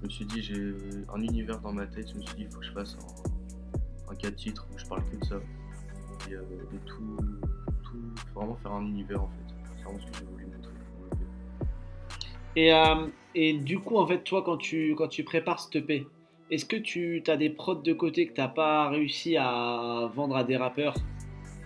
Je 0.00 0.06
me 0.06 0.10
suis 0.10 0.24
dit, 0.24 0.42
j'ai 0.42 0.72
un 1.12 1.22
univers 1.22 1.60
dans 1.60 1.72
ma 1.72 1.86
tête. 1.86 2.08
Je 2.12 2.18
me 2.18 2.22
suis 2.22 2.36
dit, 2.36 2.42
il 2.42 2.48
faut 2.48 2.60
que 2.60 2.66
je 2.66 2.72
fasse 2.72 2.96
un, 2.96 3.35
un 4.08 4.14
cas 4.14 4.30
de 4.30 4.36
titre 4.36 4.66
où 4.72 4.78
je 4.78 4.84
parle 4.86 5.02
que 5.10 5.16
de 5.16 5.24
ça. 5.24 5.36
Et 6.28 6.34
euh, 6.34 6.42
de 6.72 6.78
tout, 6.86 7.16
tout, 7.82 8.14
faut 8.32 8.40
vraiment 8.40 8.56
faire 8.56 8.72
un 8.72 8.86
univers 8.86 9.22
en 9.22 9.28
fait. 9.28 9.54
C'est 9.76 9.82
vraiment 9.84 9.98
ce 10.00 10.06
que 10.06 10.18
j'ai 10.18 10.24
voulu 10.24 10.46
montrer. 10.46 10.72
Et, 12.56 12.72
euh, 12.72 13.06
et 13.34 13.52
du 13.52 13.78
coup, 13.78 13.98
en 13.98 14.06
fait, 14.06 14.24
toi, 14.24 14.42
quand 14.42 14.56
tu, 14.56 14.94
quand 14.96 15.08
tu 15.08 15.24
prépares 15.24 15.60
cette 15.60 15.76
EP, 15.76 16.06
est-ce 16.50 16.64
que 16.64 16.76
tu 16.76 17.22
as 17.26 17.36
des 17.36 17.50
prods 17.50 17.82
de 17.82 17.92
côté 17.92 18.26
que 18.26 18.32
tu 18.32 18.40
n'as 18.40 18.48
pas 18.48 18.88
réussi 18.88 19.36
à 19.36 20.10
vendre 20.14 20.36
à 20.36 20.44
des 20.44 20.56
rappeurs? 20.56 20.94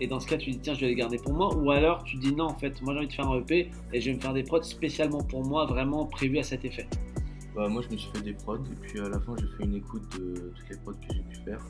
Et 0.01 0.07
dans 0.07 0.19
ce 0.19 0.27
cas, 0.27 0.39
tu 0.39 0.51
dis, 0.51 0.59
tiens, 0.59 0.75
je 0.75 0.81
vais 0.81 0.89
les 0.89 0.95
garder 0.95 1.19
pour 1.19 1.35
moi 1.35 1.55
Ou 1.55 1.71
alors, 1.71 2.03
tu 2.05 2.17
dis, 2.17 2.35
non, 2.35 2.47
en 2.47 2.59
fait, 2.59 2.81
moi, 2.81 2.95
j'ai 2.95 3.01
envie 3.01 3.09
de 3.09 3.13
faire 3.13 3.29
un 3.29 3.39
EP 3.39 3.71
et 3.93 4.01
je 4.01 4.11
vais 4.11 4.17
me 4.17 4.21
faire 4.21 4.33
des 4.33 4.43
prods 4.43 4.63
spécialement 4.63 5.23
pour 5.23 5.45
moi, 5.45 5.67
vraiment 5.67 6.07
prévus 6.07 6.39
à 6.39 6.43
cet 6.43 6.65
effet. 6.65 6.89
Bah, 7.55 7.69
moi, 7.69 7.83
je 7.83 7.93
me 7.93 7.99
suis 7.99 8.11
fait 8.13 8.23
des 8.23 8.33
prods 8.33 8.57
et 8.57 8.77
puis 8.81 9.01
à 9.01 9.09
la 9.11 9.21
fin, 9.21 9.35
j'ai 9.39 9.47
fait 9.59 9.65
une 9.65 9.75
écoute 9.75 10.03
de 10.19 10.53
toutes 10.57 10.71
les 10.71 10.77
prods 10.79 10.93
que 10.93 11.15
j'ai 11.15 11.23
pu 11.23 11.37
faire. 11.45 11.61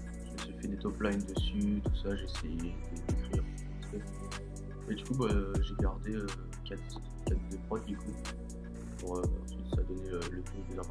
Fait 0.60 0.68
des 0.68 0.76
top 0.76 1.00
lines 1.02 1.18
dessus, 1.34 1.80
tout 1.84 1.96
ça, 2.02 2.14
j'ai 2.16 2.24
essayé 2.24 2.72
d'écrire. 3.08 3.44
Et 4.90 4.94
du 4.94 5.04
coup, 5.04 5.14
bah, 5.14 5.28
j'ai 5.62 5.74
gardé 5.80 6.12
4, 6.68 6.80
des 7.50 7.58
prods 7.68 7.78
du 7.80 7.96
coup. 7.96 8.12
Pour 8.98 9.16
euh, 9.18 9.22
ensuite, 9.44 9.66
ça 9.74 9.82
donner 9.82 10.10
euh, 10.10 10.20
le 10.30 10.42
tout 10.42 10.72
de 10.72 10.76
la. 10.76 10.82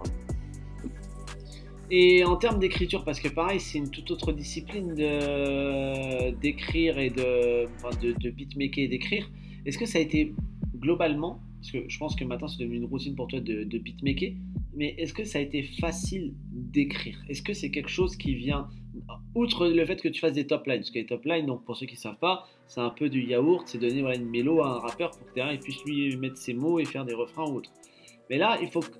Et 1.91 2.23
en 2.23 2.35
termes 2.35 2.59
d'écriture, 2.59 3.03
parce 3.03 3.19
que 3.19 3.29
pareil, 3.29 3.59
c'est 3.59 3.79
une 3.79 3.89
toute 3.89 4.11
autre 4.11 4.31
discipline 4.31 4.93
de- 4.93 6.31
d'écrire 6.39 6.99
et 6.99 7.09
de, 7.09 7.65
de, 8.01 8.11
de 8.13 8.29
beatmaker 8.29 8.83
et 8.83 8.87
d'écrire. 8.87 9.29
Est-ce 9.65 9.77
que 9.77 9.85
ça 9.87 9.97
a 9.97 10.01
été 10.01 10.33
globalement, 10.77 11.41
parce 11.59 11.71
que 11.71 11.89
je 11.89 11.97
pense 11.97 12.15
que 12.15 12.23
maintenant 12.23 12.47
c'est 12.47 12.59
devenu 12.59 12.77
une 12.77 12.85
routine 12.85 13.15
pour 13.15 13.27
toi 13.27 13.39
de, 13.39 13.63
de 13.63 13.77
beatmaker, 13.79 14.33
mais 14.75 14.95
est-ce 14.99 15.13
que 15.13 15.23
ça 15.23 15.39
a 15.39 15.41
été 15.41 15.63
facile 15.63 16.33
d'écrire? 16.51 17.17
Est-ce 17.27 17.41
que 17.41 17.53
c'est 17.53 17.71
quelque 17.71 17.89
chose 17.89 18.15
qui 18.15 18.35
vient, 18.35 18.69
outre 19.35 19.67
le 19.67 19.85
fait 19.85 20.01
que 20.01 20.07
tu 20.07 20.19
fasses 20.19 20.33
des 20.33 20.47
top 20.47 20.65
lines, 20.65 20.77
parce 20.77 20.91
que 20.91 20.99
les 20.99 21.05
top 21.05 21.25
lines, 21.25 21.45
donc 21.45 21.63
pour 21.63 21.75
ceux 21.77 21.85
qui 21.85 21.95
ne 21.95 21.99
savent 21.99 22.17
pas, 22.19 22.47
c'est 22.67 22.81
un 22.81 22.89
peu 22.89 23.09
du 23.09 23.23
yaourt, 23.23 23.63
c'est 23.67 23.77
donner 23.77 23.99
une 24.15 24.29
mélo 24.29 24.61
à 24.61 24.75
un 24.75 24.79
rappeur 24.79 25.11
pour 25.11 25.27
que 25.27 25.33
derrière 25.33 25.53
il 25.53 25.59
puisse 25.59 25.83
lui 25.85 26.15
mettre 26.17 26.37
ses 26.37 26.53
mots 26.53 26.79
et 26.79 26.85
faire 26.85 27.05
des 27.05 27.13
refrains 27.13 27.45
ou 27.45 27.57
autre. 27.57 27.71
Mais 28.29 28.37
là, 28.37 28.57
il 28.61 28.69
faut 28.69 28.81
que 28.81 28.91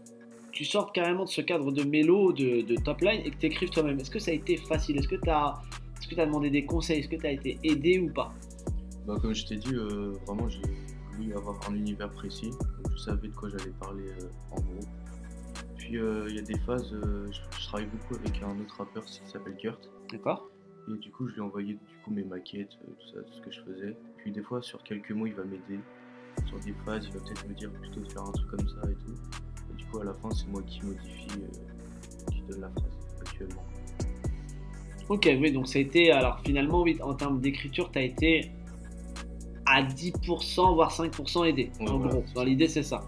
tu 0.52 0.66
sortes 0.66 0.94
carrément 0.94 1.26
de 1.26 1.30
ce 1.30 1.42
cadre 1.42 1.72
de 1.72 1.84
mélo, 1.84 2.34
de, 2.34 2.76
top 2.84 3.02
line 3.02 3.22
et 3.24 3.32
que 3.32 3.38
tu 3.38 3.46
écrives 3.46 3.70
toi-même. 3.70 4.00
Est-ce 4.00 4.12
que 4.12 4.20
ça 4.20 4.32
a 4.32 4.34
été 4.34 4.58
facile? 4.58 4.98
Est-ce 4.98 5.08
que 5.08 5.16
tu 5.16 5.30
as, 5.30 5.56
demandé 6.18 6.50
des 6.50 6.66
conseils? 6.66 7.00
Est-ce 7.00 7.10
que 7.10 7.16
tu 7.16 7.28
as 7.28 7.32
été 7.32 7.60
aidé 7.64 8.00
ou 8.00 8.12
pas? 8.12 8.34
Bah, 9.06 9.18
comme 9.22 9.34
je 9.34 9.46
t'ai 9.46 9.58
dit, 9.58 9.74
euh, 9.74 10.14
vraiment, 10.26 10.50
j'ai 10.50 10.62
voulu 11.16 11.34
avoir 11.34 11.60
un 11.70 11.76
univers 11.76 12.10
précis. 12.12 12.52
Je 12.92 12.98
savais 12.98 13.28
de 13.28 13.34
quoi 13.34 13.50
j'allais 13.50 13.72
parler 13.80 14.04
euh, 14.04 14.30
en 14.52 14.56
gros. 14.56 14.88
Puis, 15.90 15.98
euh, 15.98 16.28
il 16.30 16.36
y 16.36 16.40
a 16.40 16.44
des 16.44 16.60
phases, 16.60 16.94
euh, 16.94 17.26
je, 17.32 17.60
je 17.60 17.66
travaille 17.66 17.88
beaucoup 17.88 18.14
avec 18.14 18.44
un 18.44 18.52
autre 18.62 18.78
rappeur 18.78 19.04
qui 19.06 19.22
s'appelle 19.26 19.56
Kurt. 19.56 19.90
D'accord 20.12 20.48
Et 20.88 20.96
du 21.00 21.10
coup, 21.10 21.28
je 21.28 21.34
lui 21.34 21.40
ai 21.40 21.44
envoyé 21.44 21.74
du 21.74 21.96
coup, 22.06 22.12
mes 22.12 22.24
maquettes, 22.24 22.78
euh, 22.84 22.92
tout 23.00 23.08
ça, 23.08 23.24
tout 23.24 23.34
ce 23.34 23.42
que 23.42 23.52
je 23.52 23.62
faisais. 23.62 23.98
Puis, 24.18 24.32
des 24.32 24.44
fois, 24.44 24.62
sur 24.62 24.84
quelques 24.84 25.10
mots, 25.10 25.26
il 25.26 25.34
va 25.34 25.44
m'aider. 25.46 25.80
Sur 26.46 26.60
des 26.60 26.76
phases, 26.86 27.08
il 27.08 27.14
va 27.14 27.26
peut-être 27.26 27.50
me 27.50 27.56
dire 27.56 27.72
plutôt 27.72 28.02
de 28.02 28.12
faire 28.12 28.22
un 28.22 28.32
truc 28.32 28.48
comme 28.52 28.70
ça 28.70 28.82
et 28.88 28.94
tout. 28.94 29.16
Et 29.74 29.78
du 29.78 29.86
coup, 29.86 30.00
à 30.00 30.04
la 30.04 30.14
fin, 30.14 30.30
c'est 30.30 30.48
moi 30.50 30.62
qui 30.62 30.80
modifie, 30.86 31.28
euh, 31.42 32.32
qui 32.34 32.44
donne 32.44 32.62
la 32.62 32.70
phrase 32.70 32.98
actuellement. 33.22 33.64
Ok, 35.10 35.28
oui, 35.42 35.52
donc 35.52 35.68
ça 35.68 35.80
a 35.80 35.82
été. 35.82 36.12
Alors 36.12 36.40
finalement, 36.42 36.84
oui, 36.84 37.00
en 37.02 37.16
termes 37.16 37.42
d'écriture, 37.42 37.92
tu 37.92 37.98
as 37.98 38.04
été 38.04 38.52
à 39.66 39.82
10%, 39.82 40.76
voire 40.76 40.92
5% 40.92 41.48
aidé. 41.48 41.72
Ouais, 41.80 41.90
en 41.90 41.98
voilà, 41.98 42.14
gros, 42.14 42.24
dans 42.36 42.44
l'idée, 42.44 42.68
c'est 42.68 42.84
ça. 42.84 43.02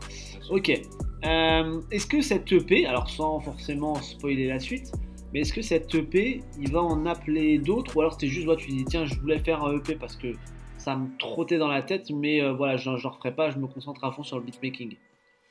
Ok. 0.50 0.82
Euh, 1.26 1.82
est-ce 1.92 2.08
que 2.08 2.22
cette 2.22 2.52
EP, 2.52 2.86
alors 2.86 3.10
sans 3.10 3.40
forcément 3.40 3.96
spoiler 3.96 4.48
la 4.48 4.60
suite, 4.60 4.92
mais 5.34 5.42
est-ce 5.42 5.54
que 5.54 5.62
cette 5.62 5.94
EP, 5.94 6.42
il 6.60 6.72
va 6.72 6.82
en 6.82 7.06
appeler 7.06 7.58
d'autres 7.60 7.96
Ou 7.96 8.02
alors 8.02 8.14
c'était 8.14 8.28
juste, 8.28 8.46
voilà, 8.46 8.60
tu 8.60 8.70
dis, 8.70 8.86
tiens, 8.86 9.06
je 9.06 9.20
voulais 9.20 9.40
faire 9.40 9.64
un 9.64 9.78
EP 9.78 9.96
parce 9.96 10.16
que 10.16 10.34
ça 10.78 10.96
me 10.96 11.16
trottait 11.18 11.58
dans 11.58 11.68
la 11.68 11.84
tête, 11.84 12.10
mais 12.10 12.42
euh, 12.42 12.54
voilà, 12.54 12.76
je 12.76 12.90
ne 12.90 13.08
referai 13.08 13.36
pas, 13.36 13.52
je 13.52 13.60
me 13.60 13.68
concentre 13.68 14.04
à 14.04 14.12
fond 14.12 14.24
sur 14.24 14.38
le 14.38 14.44
beatmaking. 14.44 14.98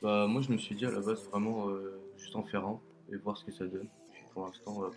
Bah, 0.01 0.27
moi, 0.27 0.41
je 0.41 0.51
me 0.51 0.57
suis 0.57 0.75
dit 0.75 0.85
à 0.85 0.91
la 0.91 0.99
base 0.99 1.27
vraiment 1.29 1.69
euh, 1.69 2.01
juste 2.17 2.35
en 2.35 2.43
faire 2.43 2.65
un 2.65 2.79
et 3.11 3.15
voir 3.17 3.37
ce 3.37 3.45
que 3.45 3.51
ça 3.51 3.65
donne. 3.65 3.87
Pour 4.33 4.45
l'instant, 4.45 4.73
moi, 4.73 4.91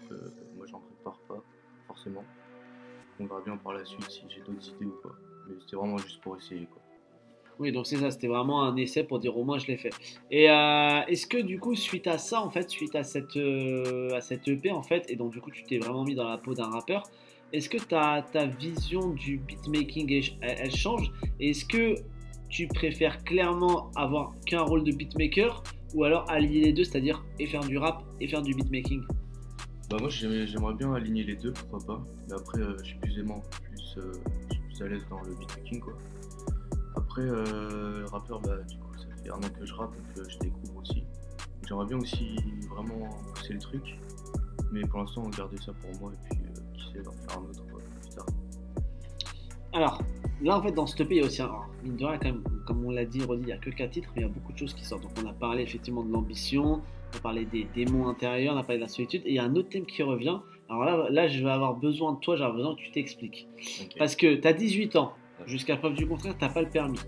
j'en 0.66 0.80
prépare 0.80 1.18
pas 1.28 1.42
forcément. 1.86 2.24
On 3.20 3.26
verra 3.26 3.40
bien 3.42 3.56
par 3.56 3.74
la 3.74 3.84
suite 3.84 4.08
si 4.10 4.22
j'ai 4.28 4.40
d'autres 4.40 4.68
idées 4.74 4.86
ou 4.86 4.96
pas. 5.02 5.14
Mais 5.48 5.54
c'était 5.60 5.76
vraiment 5.76 5.98
juste 5.98 6.20
pour 6.20 6.36
essayer 6.36 6.66
quoi. 6.66 6.82
Oui, 7.58 7.70
donc 7.70 7.86
c'est 7.86 7.96
ça, 7.96 8.10
c'était 8.10 8.26
vraiment 8.26 8.64
un 8.64 8.76
essai 8.76 9.04
pour 9.04 9.20
dire 9.20 9.36
au 9.36 9.44
moins 9.44 9.58
je 9.58 9.66
l'ai 9.68 9.76
fait. 9.76 9.92
Et 10.30 10.50
euh, 10.50 11.00
est-ce 11.06 11.26
que 11.26 11.38
du 11.38 11.60
coup, 11.60 11.74
suite 11.74 12.06
à 12.06 12.18
ça, 12.18 12.40
en 12.40 12.50
fait, 12.50 12.68
suite 12.68 12.94
à 12.96 13.04
cette, 13.04 13.36
euh, 13.36 14.10
à 14.14 14.20
cette 14.20 14.48
EP, 14.48 14.70
en 14.70 14.82
fait, 14.82 15.08
et 15.08 15.16
donc 15.16 15.32
du 15.32 15.40
coup, 15.40 15.50
tu 15.50 15.62
t'es 15.64 15.78
vraiment 15.78 16.04
mis 16.04 16.14
dans 16.14 16.28
la 16.28 16.38
peau 16.38 16.54
d'un 16.54 16.68
rappeur, 16.68 17.04
est-ce 17.52 17.68
que 17.68 17.78
ta, 17.78 18.26
ta 18.32 18.46
vision 18.46 19.10
du 19.10 19.38
beatmaking, 19.38 20.10
elle, 20.40 20.56
elle 20.58 20.74
change? 20.74 21.12
Est-ce 21.38 21.64
que 21.64 21.94
tu 22.48 22.66
préfères 22.66 23.22
clairement 23.22 23.90
avoir 23.94 24.34
qu'un 24.46 24.62
rôle 24.62 24.82
de 24.84 24.92
beatmaker 24.92 25.62
ou 25.94 26.04
alors 26.04 26.28
allier 26.28 26.60
les 26.60 26.72
deux, 26.72 26.84
c'est-à-dire 26.84 27.24
et 27.38 27.46
faire 27.46 27.64
du 27.64 27.78
rap 27.78 28.02
et 28.20 28.26
faire 28.26 28.42
du 28.42 28.54
beatmaking? 28.54 29.02
Bah, 29.90 29.98
moi, 30.00 30.08
j'aimerais 30.08 30.74
bien 30.74 30.92
aligner 30.94 31.22
les 31.22 31.36
deux, 31.36 31.52
pourquoi 31.52 31.78
pas. 31.86 32.04
Mais 32.28 32.34
après, 32.34 32.60
euh, 32.60 32.76
je 32.78 32.84
suis 32.84 32.98
plus 32.98 33.18
aimant, 33.20 33.42
plus, 33.62 33.96
je 33.96 34.54
suis 34.54 34.62
plus 34.62 34.82
à 34.82 34.88
l'aise 34.88 35.06
dans 35.08 35.20
le 35.22 35.34
beatmaking 35.34 35.80
quoi. 35.80 35.94
Après, 37.16 37.30
euh, 37.30 38.06
rappeur, 38.10 38.40
bah, 38.40 38.56
du 38.68 38.76
coup, 38.76 38.88
ça 38.98 39.04
fait 39.22 39.30
un 39.30 39.36
an 39.36 39.48
que 39.56 39.64
je 39.64 39.72
rappe, 39.72 39.92
donc 39.92 40.18
euh, 40.18 40.24
je 40.28 40.36
découvre 40.40 40.78
aussi. 40.82 41.04
J'aimerais 41.64 41.86
bien 41.86 41.98
aussi 41.98 42.34
vraiment 42.68 43.08
pousser 43.32 43.52
le 43.52 43.60
truc, 43.60 44.00
mais 44.72 44.80
pour 44.80 44.98
l'instant, 44.98 45.22
on 45.24 45.28
garder 45.28 45.56
ça 45.58 45.70
pour 45.74 46.00
moi 46.00 46.12
et 46.12 46.28
puis 46.28 46.40
euh, 46.44 46.60
qui 46.76 46.92
sait, 46.92 47.06
en 47.06 47.12
faire 47.12 47.38
un 47.38 47.44
autre 47.44 47.62
euh, 47.72 48.00
plus 48.00 48.16
tard. 48.16 48.26
Alors, 49.74 50.02
là 50.42 50.58
en 50.58 50.62
fait 50.62 50.72
dans 50.72 50.88
ce 50.88 51.00
EP 51.00 51.14
il 51.14 51.20
y 51.20 51.22
a 51.22 51.26
aussi 51.26 51.40
un. 51.40 51.44
alors, 51.44 51.68
Mine 51.84 51.96
de 51.96 52.04
rien, 52.04 52.18
quand 52.18 52.32
même, 52.32 52.42
comme 52.66 52.84
on 52.84 52.90
l'a 52.90 53.04
dit, 53.04 53.22
redit, 53.22 53.42
il 53.42 53.46
n'y 53.46 53.52
a 53.52 53.58
que 53.58 53.70
4 53.70 53.90
titres, 53.92 54.08
mais 54.16 54.22
il 54.22 54.24
y 54.24 54.28
a 54.28 54.32
beaucoup 54.32 54.52
de 54.52 54.58
choses 54.58 54.74
qui 54.74 54.84
sortent. 54.84 55.04
Donc 55.04 55.12
on 55.24 55.28
a 55.28 55.32
parlé 55.32 55.62
effectivement 55.62 56.02
de 56.02 56.12
l'ambition, 56.12 56.82
on 57.12 57.16
a 57.16 57.20
parlé 57.20 57.44
des 57.44 57.68
démons 57.76 58.08
intérieurs, 58.08 58.56
on 58.56 58.58
a 58.58 58.64
parlé 58.64 58.78
de 58.78 58.82
la 58.82 58.88
solitude, 58.88 59.22
et 59.24 59.28
il 59.28 59.36
y 59.36 59.38
a 59.38 59.44
un 59.44 59.54
autre 59.54 59.68
thème 59.68 59.86
qui 59.86 60.02
revient. 60.02 60.38
Alors 60.68 60.84
là, 60.84 61.10
là 61.10 61.28
je 61.28 61.44
vais 61.44 61.50
avoir 61.50 61.76
besoin 61.76 62.14
de 62.14 62.18
toi, 62.18 62.34
j'ai 62.34 62.50
besoin 62.50 62.74
que 62.74 62.80
tu 62.80 62.90
t'expliques. 62.90 63.46
Parce 64.00 64.16
que 64.16 64.34
tu 64.34 64.48
as 64.48 64.52
18 64.52 64.96
ans, 64.96 65.14
jusqu'à 65.46 65.76
preuve 65.76 65.94
du 65.94 66.06
contraire, 66.06 66.34
tu 66.38 66.48
pas 66.48 66.62
le 66.62 66.68
permis. 66.68 66.98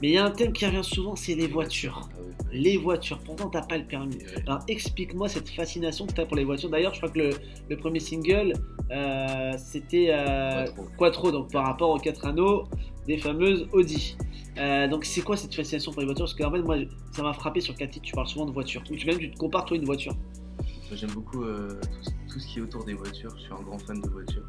Mais 0.00 0.08
il 0.08 0.14
y 0.14 0.18
a 0.18 0.24
un 0.24 0.30
thème 0.32 0.52
qui 0.52 0.66
revient 0.66 0.82
souvent, 0.82 1.14
c'est 1.14 1.36
les 1.36 1.46
voitures. 1.46 2.08
Ah 2.12 2.46
Les 2.52 2.76
voitures, 2.76 3.20
pourtant 3.20 3.48
t'as 3.48 3.62
pas 3.62 3.78
le 3.78 3.84
permis. 3.84 4.18
Alors 4.46 4.58
explique-moi 4.66 5.28
cette 5.28 5.48
fascination 5.48 6.06
que 6.06 6.12
tu 6.12 6.20
as 6.20 6.26
pour 6.26 6.36
les 6.36 6.44
voitures. 6.44 6.70
D'ailleurs, 6.70 6.92
je 6.92 6.98
crois 6.98 7.12
que 7.12 7.18
le, 7.20 7.30
le 7.68 7.76
premier 7.76 8.00
single, 8.00 8.52
euh, 8.90 9.52
c'était 9.58 10.08
euh, 10.10 10.64
Quattro. 10.64 10.88
Quattro, 10.98 11.30
donc 11.30 11.52
par 11.52 11.64
rapport 11.66 11.90
aux 11.90 11.98
quatre 11.98 12.26
anneaux 12.26 12.64
des 13.06 13.16
fameuses 13.16 13.68
Audi. 13.72 14.16
Euh, 14.58 14.88
donc 14.88 15.04
c'est 15.04 15.22
quoi 15.22 15.36
cette 15.36 15.54
fascination 15.54 15.92
pour 15.92 16.00
les 16.00 16.06
voitures? 16.06 16.24
Parce 16.24 16.34
que 16.34 16.42
en 16.42 16.50
fait, 16.50 16.62
moi, 16.62 16.78
ça 17.12 17.22
m'a 17.22 17.32
frappé 17.32 17.60
sur 17.60 17.76
Cathy, 17.76 18.00
tu 18.00 18.12
parles 18.12 18.26
souvent 18.26 18.46
de 18.46 18.52
voitures. 18.52 18.82
Ou 18.90 18.96
tu 18.96 19.06
même 19.06 19.18
tu 19.18 19.30
te 19.30 19.38
compares 19.38 19.66
toi 19.66 19.76
une 19.76 19.84
voiture. 19.84 20.16
J'aime 20.92 21.12
beaucoup 21.12 21.42
tout, 21.44 22.10
tout 22.28 22.38
ce 22.40 22.46
qui 22.48 22.58
est 22.58 22.62
autour 22.62 22.84
des 22.84 22.94
voitures. 22.94 23.30
Je 23.38 23.44
suis 23.44 23.52
un 23.52 23.62
grand 23.62 23.78
fan 23.78 24.00
de 24.00 24.08
voitures. 24.10 24.44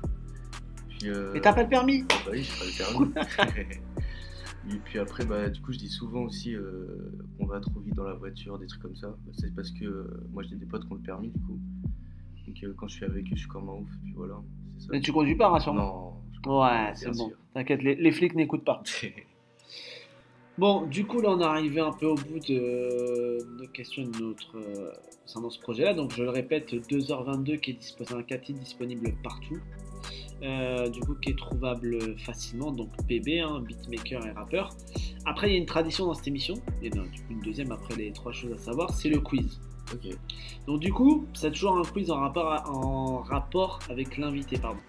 Puis, 1.04 1.12
euh, 1.12 1.32
Mais 1.34 1.42
t'as 1.42 1.54
pas 1.54 1.64
le 1.64 1.70
permis 1.70 2.04
Bah 2.04 2.16
oui, 2.32 2.44
j'ai 2.44 2.84
pas 2.94 3.02
le 3.02 3.10
permis. 3.10 3.74
Et 4.74 4.78
puis 4.78 4.98
après, 5.00 5.26
bah, 5.26 5.50
du 5.50 5.60
coup, 5.62 5.74
je 5.74 5.78
dis 5.80 5.90
souvent 5.90 6.22
aussi 6.22 6.56
euh, 6.56 7.12
qu'on 7.38 7.46
va 7.46 7.60
trop 7.60 7.82
vite 7.82 7.96
dans 7.96 8.06
la 8.06 8.14
voiture, 8.14 8.58
des 8.58 8.68
trucs 8.68 8.82
comme 8.82 8.96
ça. 8.96 9.08
Bah, 9.10 9.32
c'est 9.38 9.54
parce 9.54 9.72
que 9.72 9.84
euh, 9.84 10.24
moi, 10.32 10.44
j'ai 10.44 10.56
des 10.56 10.66
potes 10.66 10.86
qui 10.86 10.92
ont 10.94 10.96
le 10.96 11.02
permis, 11.02 11.28
du 11.30 11.40
coup. 11.42 11.60
Donc, 12.48 12.64
euh, 12.64 12.74
quand 12.78 12.88
je 12.88 12.96
suis 12.96 13.06
avec 13.06 13.26
eux, 13.26 13.32
je 13.34 13.40
suis 13.40 13.48
comme 13.50 13.68
un 13.70 13.74
ouf. 13.74 13.90
Puis 14.04 14.14
voilà, 14.16 14.36
c'est 14.78 14.84
ça. 14.86 14.90
Mais 14.94 15.02
tu 15.02 15.12
conduis 15.12 15.36
pas, 15.36 15.50
rassure-moi. 15.50 15.84
Non. 15.84 16.14
je- 16.32 16.50
Ouais, 16.50 16.92
c'est 16.96 17.12
bon. 17.12 17.32
T'inquiète, 17.54 17.84
les, 17.84 17.96
les 17.96 18.12
flics 18.14 18.36
n'écoutent 18.36 18.64
pas. 18.66 18.82
Bon, 20.60 20.86
du 20.86 21.04
coup, 21.06 21.20
là, 21.20 21.32
on 21.32 21.40
est 21.40 21.44
arrivé 21.44 21.80
un 21.82 21.92
peu 21.92 22.06
au 22.06 22.14
bout 22.14 22.38
de 22.48 23.40
nos 23.60 23.68
questions 23.70 24.04
de 24.04 24.20
notre, 24.20 24.56
euh, 24.56 24.92
concernant 25.24 25.50
ce 25.50 25.60
projet-là. 25.60 25.96
Donc, 25.96 26.14
je 26.16 26.22
le 26.22 26.30
répète, 26.30 26.72
2h22 26.76 27.58
qui 27.60 27.72
est 27.72 27.74
disposé, 27.74 28.14
un 28.14 28.22
4 28.22 28.42
titres 28.44 28.60
disponible 28.60 29.12
partout. 29.24 29.58
Euh, 30.42 30.90
du 30.90 31.00
coup, 31.00 31.16
qui 31.16 31.30
est 31.30 31.38
trouvable 31.38 32.18
facilement. 32.20 32.72
Donc, 32.72 32.90
PB, 33.08 33.40
hein, 33.40 33.62
beatmaker 33.62 34.26
et 34.26 34.32
rappeur. 34.32 34.76
Après, 35.26 35.50
il 35.50 35.54
y 35.54 35.56
a 35.56 35.60
une 35.60 35.66
tradition 35.66 36.06
dans 36.06 36.14
cette 36.14 36.28
émission, 36.28 36.56
et 36.82 36.90
ben, 36.90 37.04
du 37.04 37.22
coup, 37.22 37.32
une 37.32 37.40
deuxième 37.42 37.72
après 37.72 37.96
les 37.96 38.12
trois 38.12 38.34
choses 38.34 38.52
à 38.54 38.58
savoir, 38.58 38.90
c'est 38.92 39.10
le 39.10 39.20
quiz. 39.22 39.62
Donc, 40.68 40.80
du 40.80 40.92
coup, 40.92 41.26
c'est 41.34 41.52
toujours 41.52 41.78
un 41.78 41.84
quiz 41.84 42.10
en 42.12 42.18
rapport, 42.20 42.52
à- 42.52 42.70
en 42.70 43.18
rapport 43.20 43.80
avec 43.90 44.18
l'invité, 44.18 44.58
pardon. 44.58 44.80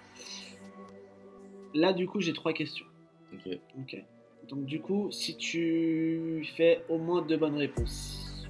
Là, 1.74 1.92
du 1.92 2.06
coup, 2.06 2.20
j'ai 2.20 2.32
trois 2.32 2.52
questions. 2.52 2.86
Ok. 3.32 3.58
Ok. 3.78 4.04
Donc 4.48 4.66
du 4.66 4.78
coup, 4.80 5.10
si 5.10 5.36
tu 5.38 6.46
fais 6.54 6.84
au 6.90 6.98
moins 6.98 7.22
deux 7.22 7.38
bonnes 7.38 7.56
réponses, 7.56 8.44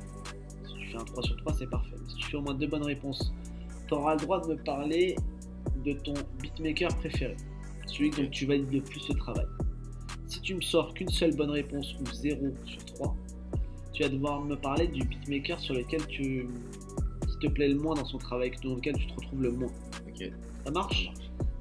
si 0.66 0.74
tu 0.74 0.88
fais 0.88 0.96
un 0.96 1.04
3 1.04 1.22
sur 1.22 1.36
3, 1.36 1.52
c'est 1.54 1.70
parfait. 1.70 1.94
Mais 2.02 2.08
si 2.10 2.16
tu 2.16 2.26
fais 2.30 2.36
au 2.36 2.40
moins 2.40 2.54
deux 2.54 2.66
bonnes 2.66 2.82
réponses, 2.82 3.32
tu 3.86 3.94
auras 3.94 4.14
le 4.16 4.20
droit 4.20 4.40
de 4.40 4.48
me 4.54 4.56
parler 4.56 5.14
de 5.84 5.92
ton 5.92 6.14
beatmaker 6.40 6.96
préféré, 6.96 7.36
celui 7.86 8.10
dont 8.10 8.28
tu 8.30 8.46
valides 8.46 8.72
le 8.72 8.80
plus 8.80 9.08
le 9.08 9.14
travail. 9.14 9.46
Si 10.26 10.40
tu 10.40 10.54
me 10.54 10.60
sors 10.60 10.94
qu'une 10.94 11.08
seule 11.08 11.36
bonne 11.36 11.50
réponse 11.50 11.94
ou 12.00 12.06
0 12.06 12.46
sur 12.64 12.84
3, 12.84 13.16
tu 13.92 14.02
vas 14.02 14.08
devoir 14.08 14.42
me 14.42 14.56
parler 14.56 14.88
du 14.88 15.04
beatmaker 15.04 15.60
sur 15.60 15.74
lequel 15.74 16.04
tu 16.06 16.48
qui 17.28 17.38
te 17.38 17.46
plaît 17.52 17.68
le 17.68 17.76
moins 17.76 17.94
dans 17.94 18.04
son 18.04 18.18
travail, 18.18 18.52
dans 18.62 18.74
lequel 18.74 18.96
tu 18.96 19.06
te 19.06 19.14
retrouves 19.14 19.42
le 19.42 19.52
moins. 19.52 19.72
Ça 20.64 20.70
marche? 20.70 21.10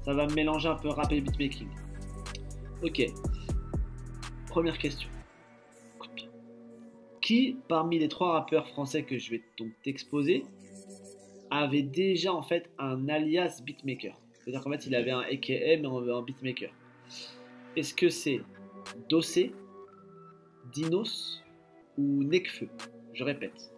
Ça 0.04 0.12
va 0.12 0.26
me 0.26 0.34
mélanger 0.34 0.68
un 0.68 0.76
peu 0.76 0.88
rap 0.88 1.10
et 1.12 1.20
beatmaking. 1.20 1.68
Ok. 2.82 3.06
Première 4.48 4.78
question. 4.78 5.08
Qui, 7.20 7.56
parmi 7.68 7.98
les 7.98 8.08
trois 8.08 8.32
rappeurs 8.32 8.68
français 8.68 9.02
que 9.02 9.18
je 9.18 9.30
vais 9.30 9.42
donc 9.56 9.70
t'exposer, 9.82 10.44
avait 11.54 11.82
déjà 11.82 12.32
en 12.32 12.42
fait 12.42 12.70
un 12.78 13.08
alias 13.08 13.60
beatmaker 13.64 14.18
C'est-à-dire 14.34 14.62
qu'en 14.62 14.70
fait 14.70 14.86
il 14.86 14.94
avait 14.94 15.10
un 15.10 15.20
AKA 15.20 15.76
mais 15.80 15.86
en, 15.86 16.08
en 16.08 16.22
beatmaker. 16.22 16.70
Est-ce 17.76 17.94
que 17.94 18.08
c'est 18.08 18.40
Dossé, 19.08 19.52
Dinos 20.72 21.42
ou 21.98 22.22
Nekfeu? 22.24 22.68
Je 23.12 23.24
répète. 23.24 23.70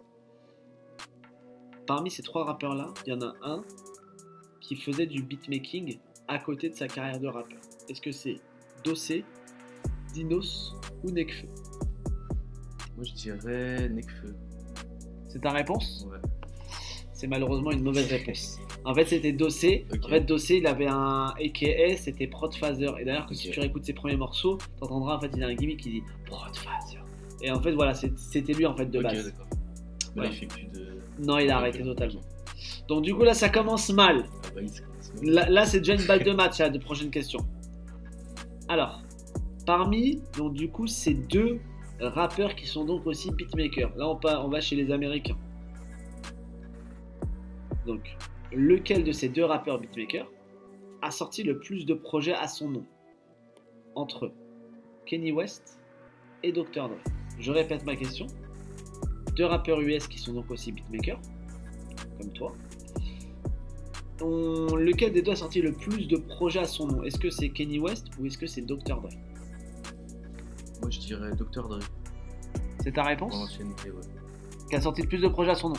Parmi 1.85 2.11
ces 2.11 2.21
trois 2.21 2.43
rappeurs-là, 2.43 2.93
il 3.05 3.13
y 3.13 3.15
en 3.15 3.21
a 3.21 3.33
un 3.41 3.63
qui 4.59 4.75
faisait 4.75 5.05
du 5.05 5.23
beatmaking 5.23 5.99
à 6.27 6.39
côté 6.39 6.69
de 6.69 6.75
sa 6.75 6.87
carrière 6.87 7.19
de 7.19 7.27
rappeur. 7.27 7.59
Est-ce 7.89 8.01
que 8.01 8.11
c'est 8.11 8.41
Dossé, 8.83 9.23
Dinos 10.13 10.75
ou 11.03 11.11
Nekfeu? 11.11 11.47
Moi, 12.95 13.05
je 13.05 13.13
dirais 13.13 13.89
Nekfeu. 13.89 14.35
C'est 15.29 15.39
ta 15.39 15.51
réponse? 15.51 16.07
Ouais. 16.09 16.17
C'est 17.17 17.25
malheureusement 17.25 17.71
une 17.71 17.81
mauvaise 17.81 18.07
réponse. 18.11 18.59
En 18.85 18.93
fait, 18.93 19.05
c'était 19.05 19.31
Dossé. 19.31 19.87
En 20.05 20.07
fait, 20.07 20.21
Dossé, 20.21 20.57
il 20.57 20.67
avait 20.67 20.85
un 20.85 21.33
AKA, 21.43 21.97
c'était 21.97 22.27
Prod 22.27 22.53
Phaser. 22.53 22.91
Et 22.99 23.05
d'ailleurs, 23.05 23.25
que 23.25 23.33
si 23.33 23.49
tu 23.49 23.59
réécoutes 23.59 23.85
ses 23.85 23.93
premiers 23.93 24.15
morceaux, 24.17 24.59
t'entendras 24.79 25.17
en 25.17 25.19
fait, 25.19 25.31
il 25.35 25.43
a 25.43 25.47
un 25.47 25.55
gimmick 25.55 25.79
qui 25.79 25.89
dit 25.89 26.03
Prod 26.27 26.55
Phaser. 26.55 26.99
Et 27.41 27.49
en 27.49 27.59
fait, 27.59 27.71
voilà, 27.71 27.95
c'était 27.95 28.53
lui 28.53 28.67
en 28.67 28.75
fait 28.75 28.85
de 28.85 29.01
base. 29.01 29.25
d'accord. 29.25 29.47
Mais 30.15 30.21
là, 30.21 30.27
Ouais. 30.29 30.35
il 30.35 30.37
fait 30.39 30.45
plus 30.45 30.65
de. 30.79 30.87
Non, 31.25 31.39
il 31.39 31.49
a 31.49 31.57
arrêté 31.57 31.81
totalement. 31.81 32.21
Donc, 32.87 33.01
du 33.03 33.15
coup, 33.15 33.23
là, 33.23 33.33
ça 33.33 33.49
commence 33.49 33.89
mal. 33.89 34.25
Ah 34.27 34.49
bah, 34.53 34.61
commence 34.61 35.13
mal. 35.23 35.33
Là, 35.33 35.49
là, 35.49 35.65
c'est 35.65 35.79
déjà 35.79 35.95
une 35.95 36.05
balle 36.05 36.23
de 36.23 36.31
match, 36.33 36.59
là, 36.59 36.69
de 36.69 36.77
prochaine 36.77 37.09
question. 37.09 37.39
Alors, 38.67 39.01
parmi, 39.65 40.21
donc 40.37 40.53
du 40.53 40.69
coup, 40.69 40.85
ces 40.85 41.15
deux 41.15 41.59
rappeurs 41.99 42.53
qui 42.55 42.67
sont 42.67 42.85
donc 42.85 43.07
aussi 43.07 43.31
beatmakers. 43.31 43.91
Là, 43.97 44.07
on 44.07 44.47
va 44.49 44.61
chez 44.61 44.75
les 44.75 44.91
Américains. 44.91 45.35
Donc, 47.87 48.15
lequel 48.51 49.03
de 49.03 49.11
ces 49.11 49.29
deux 49.29 49.45
rappeurs 49.45 49.79
beatmakers 49.79 50.29
a 51.01 51.09
sorti 51.09 51.41
le 51.43 51.57
plus 51.57 51.85
de 51.85 51.93
projets 51.93 52.33
à 52.33 52.47
son 52.47 52.69
nom 52.69 52.85
Entre 53.95 54.31
Kenny 55.05 55.31
West 55.31 55.79
et 56.43 56.51
Dr. 56.51 56.89
Dre. 56.89 56.97
Je 57.39 57.51
répète 57.51 57.85
ma 57.85 57.95
question. 57.95 58.27
Deux 59.35 59.45
rappeurs 59.45 59.79
US 59.81 60.07
qui 60.07 60.19
sont 60.19 60.33
donc 60.33 60.51
aussi 60.51 60.71
beatmakers, 60.71 61.21
comme 62.19 62.31
toi. 62.33 62.53
On- 64.21 64.75
lequel 64.75 65.13
des 65.13 65.21
deux 65.21 65.31
a 65.31 65.35
sorti 65.35 65.61
le 65.61 65.71
plus 65.71 66.07
de 66.07 66.17
projets 66.17 66.59
à 66.59 66.65
son 66.65 66.87
nom? 66.87 67.03
Est-ce 67.03 67.19
que 67.19 67.29
c'est 67.29 67.49
Kenny 67.49 67.79
West 67.79 68.07
ou 68.19 68.25
est-ce 68.25 68.37
que 68.37 68.47
c'est 68.47 68.61
Dr. 68.63 68.99
Dre 69.01 69.09
Moi, 70.81 70.89
je 70.89 70.99
dirais 70.99 71.31
Dr. 71.35 71.67
Dre. 71.69 71.79
C'est 72.83 72.93
ta 72.93 73.03
réponse? 73.03 73.33
L'ancienneté, 73.33 73.91
ouais. 73.91 74.01
Qui 74.69 74.75
a 74.75 74.81
sorti 74.81 75.03
le 75.03 75.07
plus 75.07 75.19
de 75.21 75.27
projets 75.27 75.51
à 75.51 75.55
son 75.55 75.69
nom 75.69 75.75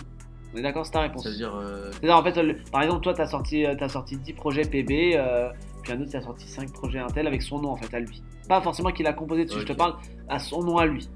On 0.54 0.56
est 0.58 0.62
d'accord, 0.62 0.86
c'est 0.86 0.92
ta 0.92 1.00
réponse 1.02 1.22
Ça 1.24 1.30
veut 1.30 1.36
dire. 1.36 1.54
euh, 1.54 1.90
C'est-à-dire, 1.92 2.16
en 2.16 2.22
fait, 2.22 2.42
le- 2.42 2.56
par 2.72 2.82
exemple, 2.82 3.02
toi, 3.02 3.12
tu 3.14 3.20
as 3.20 3.26
sorti, 3.26 3.66
euh, 3.66 3.74
t'as 3.78 3.88
sorti 3.88 4.16
10 4.16 4.32
projets 4.32 4.62
PB, 4.62 5.14
euh, 5.16 5.50
puis 5.82 5.92
un 5.92 6.00
autre, 6.00 6.16
a 6.16 6.20
sorti 6.22 6.46
5 6.48 6.72
projets 6.72 6.98
Intel 7.00 7.26
avec 7.26 7.42
son 7.42 7.60
nom, 7.60 7.70
en 7.70 7.76
fait, 7.76 7.94
à 7.94 8.00
lui. 8.00 8.22
Pas 8.48 8.60
forcément 8.62 8.90
qu'il 8.90 9.06
a 9.06 9.12
composé 9.12 9.44
dessus, 9.44 9.60
je 9.60 9.66
te 9.66 9.72
parle 9.74 9.96
à 10.28 10.38
son 10.38 10.62
nom 10.62 10.78
à 10.78 10.86
lui. 10.86 11.08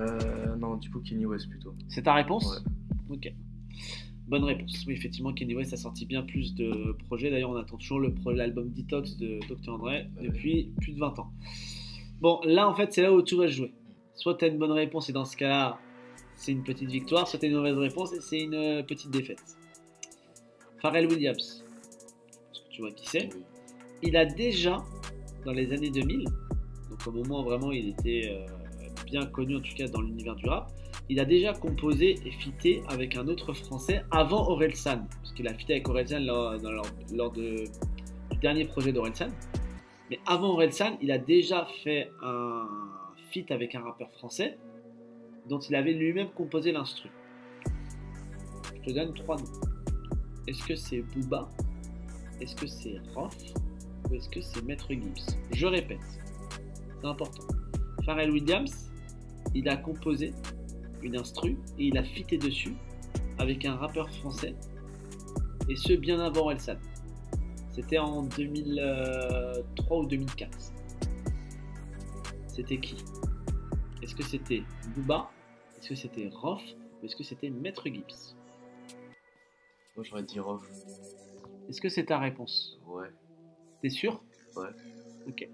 euh, 0.00 0.56
non, 0.56 0.76
du 0.76 0.90
coup, 0.90 1.00
Kenny 1.00 1.26
West 1.26 1.48
plutôt. 1.48 1.74
C'est 1.88 2.02
ta 2.02 2.14
réponse 2.14 2.62
Ok. 3.10 3.32
Bonne 4.28 4.44
réponse. 4.44 4.84
Oui, 4.86 4.92
effectivement, 4.94 5.32
Kenny 5.32 5.54
West 5.54 5.72
a 5.72 5.76
sorti 5.76 6.04
bien 6.04 6.22
plus 6.22 6.54
de 6.54 6.94
projets. 7.06 7.30
D'ailleurs, 7.30 7.50
on 7.50 7.56
attend 7.56 7.76
toujours 7.78 8.00
l'album 8.00 8.68
Detox 8.70 9.16
de 9.16 9.40
Dr. 9.48 9.78
Dre 9.78 10.02
depuis 10.22 10.70
plus 10.82 10.92
de 10.92 10.98
20 11.00 11.18
ans. 11.18 11.30
Bon, 12.20 12.40
là, 12.44 12.68
en 12.68 12.74
fait, 12.74 12.92
c'est 12.92 13.02
là 13.02 13.12
où 13.12 13.22
tout 13.22 13.38
va 13.38 13.46
jouer. 13.46 13.72
Soit 14.14 14.34
tu 14.34 14.44
as 14.44 14.48
une 14.48 14.58
bonne 14.58 14.72
réponse 14.72 15.08
et 15.08 15.12
dans 15.12 15.24
ce 15.24 15.36
cas-là, 15.36 15.78
c'est 16.38 16.52
une 16.52 16.62
petite 16.62 16.88
victoire, 16.88 17.24
as 17.30 17.46
une 17.46 17.54
mauvaise 17.56 17.76
réponse 17.76 18.12
et 18.14 18.20
c'est 18.20 18.38
une 18.40 18.54
euh, 18.54 18.82
petite 18.82 19.10
défaite. 19.10 19.42
Pharrell 20.80 21.06
Williams. 21.06 21.64
Est-ce 22.52 22.60
que 22.60 22.68
tu 22.70 22.80
vois 22.82 22.92
qui 22.92 23.06
c'est? 23.08 23.28
Il 24.02 24.16
a 24.16 24.24
déjà, 24.24 24.76
dans 25.44 25.52
les 25.52 25.72
années 25.72 25.90
2000, 25.90 26.24
donc 26.24 27.06
au 27.06 27.10
moment 27.10 27.40
où 27.40 27.44
vraiment 27.44 27.72
il 27.72 27.88
était 27.88 28.28
euh, 28.30 28.46
bien 29.04 29.26
connu, 29.26 29.56
en 29.56 29.60
tout 29.60 29.74
cas 29.76 29.88
dans 29.88 30.00
l'univers 30.00 30.36
du 30.36 30.48
rap, 30.48 30.70
il 31.08 31.18
a 31.18 31.24
déjà 31.24 31.52
composé 31.54 32.16
et 32.24 32.30
fité 32.30 32.82
avec 32.88 33.16
un 33.16 33.26
autre 33.26 33.52
français 33.54 34.04
avant 34.10 34.48
Orelsan, 34.48 35.06
parce 35.22 35.32
qu'il 35.34 35.48
a 35.48 35.54
fité 35.54 35.72
avec 35.74 35.88
Orelsan 35.88 36.20
lors, 36.20 36.52
lors- 36.58 36.86
lors 37.12 37.32
de- 37.32 37.64
du 38.30 38.38
dernier 38.40 38.64
projet 38.66 38.92
d'Orelsan. 38.92 39.28
Mais 40.10 40.20
avant 40.26 40.50
Orelsan, 40.50 40.96
il 41.02 41.10
a 41.10 41.18
déjà 41.18 41.66
fait 41.82 42.10
un 42.22 42.66
feat 43.32 43.50
avec 43.50 43.74
un 43.74 43.80
rappeur 43.80 44.10
français 44.12 44.58
dont 45.48 45.58
il 45.58 45.74
avait 45.74 45.92
lui-même 45.92 46.28
composé 46.30 46.72
l'instru. 46.72 47.08
Je 48.74 48.90
te 48.90 48.94
donne 48.94 49.14
trois 49.14 49.36
noms. 49.36 49.60
Est-ce 50.46 50.62
que 50.64 50.76
c'est 50.76 51.02
Booba? 51.02 51.48
Est-ce 52.40 52.54
que 52.54 52.66
c'est 52.66 52.98
Rof? 53.14 53.36
Ou 54.10 54.14
est-ce 54.14 54.28
que 54.28 54.40
c'est 54.40 54.62
Maître 54.64 54.88
Gibbs? 54.90 55.36
Je 55.52 55.66
répète, 55.66 55.98
c'est 57.00 57.06
important. 57.06 57.46
Pharrell 58.04 58.30
Williams, 58.30 58.90
il 59.54 59.68
a 59.68 59.76
composé 59.76 60.32
une 61.02 61.16
instru 61.16 61.58
et 61.78 61.88
il 61.88 61.98
a 61.98 62.04
fité 62.04 62.38
dessus 62.38 62.74
avec 63.38 63.64
un 63.64 63.76
rappeur 63.76 64.08
français. 64.10 64.54
Et 65.68 65.76
ce, 65.76 65.92
bien 65.94 66.20
avant 66.20 66.50
Elsan. 66.50 66.76
C'était 67.70 67.98
en 67.98 68.22
2003 68.22 69.98
ou 69.98 70.06
2004. 70.06 70.58
C'était 72.48 72.78
qui? 72.78 72.96
Est-ce 74.02 74.14
que 74.14 74.22
c'était 74.22 74.62
Booba? 74.96 75.30
Est-ce 75.78 75.88
que 75.90 75.94
c'était 75.94 76.28
Rof 76.32 76.62
Ou 77.02 77.06
est-ce 77.06 77.16
que 77.16 77.24
c'était 77.24 77.50
Maître 77.50 77.84
Gibbs 77.86 78.34
Moi 79.96 80.04
j'aurais 80.04 80.22
dit 80.22 80.40
Rof. 80.40 80.62
Est-ce 81.68 81.80
que 81.80 81.88
c'est 81.88 82.04
ta 82.06 82.18
réponse 82.18 82.78
Ouais. 82.86 83.08
T'es 83.82 83.90
sûr 83.90 84.22
Ouais. 84.56 84.68
Ok. 85.28 85.48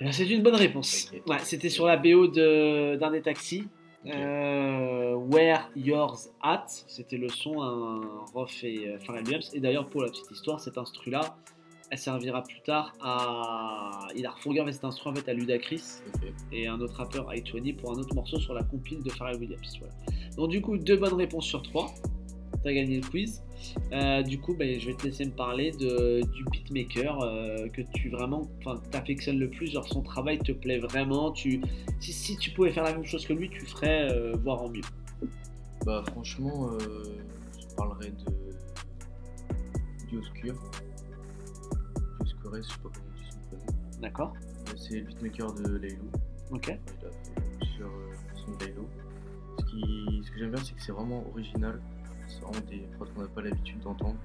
Eh 0.00 0.04
ben, 0.04 0.12
c'est 0.12 0.28
une 0.28 0.42
bonne 0.42 0.54
réponse. 0.56 1.12
Ouais, 1.28 1.38
c'était 1.40 1.68
sur 1.68 1.86
la 1.86 1.96
BO 1.96 2.26
de- 2.28 2.96
d'un 2.96 3.10
des 3.10 3.22
taxis. 3.22 3.68
Euh, 4.06 5.14
Where 5.14 5.70
Yours 5.76 6.28
At, 6.40 6.64
c'était 6.66 7.18
le 7.18 7.28
son, 7.28 7.62
un 7.62 8.00
Rof 8.34 8.64
et 8.64 8.88
euh, 8.88 8.98
Pharrell 8.98 9.22
Williams. 9.24 9.50
Et 9.54 9.60
d'ailleurs, 9.60 9.88
pour 9.88 10.02
la 10.02 10.08
petite 10.08 10.28
histoire, 10.30 10.58
cet 10.58 10.76
instru-là, 10.78 11.36
elle 11.92 11.98
servira 11.98 12.42
plus 12.42 12.62
tard 12.62 12.94
à. 13.02 14.08
Il 14.16 14.24
a 14.24 14.30
refourgué 14.30 14.64
cet 14.72 14.82
instru 14.82 15.10
en 15.10 15.14
fait, 15.14 15.28
à 15.28 15.34
Ludacris 15.34 16.00
et 16.50 16.66
un 16.66 16.80
autre 16.80 16.94
rappeur, 16.94 17.30
I20, 17.30 17.76
pour 17.76 17.90
un 17.92 17.96
autre 17.96 18.14
morceau 18.14 18.40
sur 18.40 18.54
la 18.54 18.62
compile 18.62 19.02
de 19.02 19.10
Pharrell 19.10 19.36
Williams. 19.36 19.78
Voilà. 19.78 19.94
Donc, 20.38 20.48
du 20.48 20.62
coup, 20.62 20.78
deux 20.78 20.96
bonnes 20.96 21.12
réponses 21.12 21.44
sur 21.44 21.60
trois. 21.60 21.92
T'as 22.64 22.72
gagné 22.72 22.98
le 22.98 23.06
quiz. 23.06 23.42
Euh, 23.92 24.22
du 24.22 24.40
coup, 24.40 24.54
ben, 24.54 24.80
je 24.80 24.86
vais 24.86 24.94
te 24.94 25.04
laisser 25.04 25.26
me 25.26 25.32
parler 25.32 25.72
de, 25.72 26.22
du 26.32 26.44
beatmaker 26.50 27.20
euh, 27.20 27.68
que 27.68 27.82
tu 27.94 28.08
vraiment, 28.08 28.48
enfin, 28.60 28.80
t'affectionnes 28.90 29.38
le 29.38 29.50
plus. 29.50 29.66
Genre, 29.72 29.86
son 29.86 30.00
travail 30.00 30.38
te 30.38 30.52
plaît 30.52 30.78
vraiment. 30.78 31.30
Tu, 31.30 31.60
si, 32.00 32.12
si 32.14 32.38
tu 32.38 32.52
pouvais 32.52 32.72
faire 32.72 32.84
la 32.84 32.94
même 32.94 33.04
chose 33.04 33.26
que 33.26 33.34
lui, 33.34 33.50
tu 33.50 33.66
ferais, 33.66 34.10
euh, 34.10 34.32
voire 34.42 34.62
en 34.62 34.70
mieux. 34.70 34.80
Bah 35.84 36.02
franchement, 36.12 36.70
euh, 36.72 37.04
je 37.60 37.74
parlerais 37.74 38.10
de 38.10 38.32
Dioscure. 40.08 40.54
Je 42.56 42.62
sais 42.62 42.74
pas 42.82 42.88
comment 42.92 43.06
on 43.08 43.18
dit 43.20 43.30
son 43.30 43.38
prénom. 43.56 44.00
D'accord 44.00 44.34
Euh, 44.68 44.76
C'est 44.76 45.00
le 45.00 45.06
beatmaker 45.06 45.52
de 45.54 45.76
Laylo. 45.76 46.04
Ok. 46.50 46.68
Enfin, 46.70 46.78
il 47.00 47.62
a 47.62 47.66
fait 47.66 47.82
euh, 47.82 48.14
sons 48.36 48.56
de 48.56 48.64
Laylo. 48.64 48.88
Ce, 49.58 49.64
qui, 49.66 50.22
ce 50.24 50.30
que 50.30 50.38
j'aime 50.38 50.50
bien, 50.52 50.62
c'est 50.64 50.74
que 50.74 50.82
c'est 50.82 50.92
vraiment 50.92 51.26
original. 51.28 51.80
C'est 52.28 52.40
vraiment 52.40 52.60
des 52.70 52.78
prods 52.96 53.06
qu'on 53.14 53.22
n'a 53.22 53.28
pas 53.28 53.42
l'habitude 53.42 53.80
d'entendre. 53.80 54.16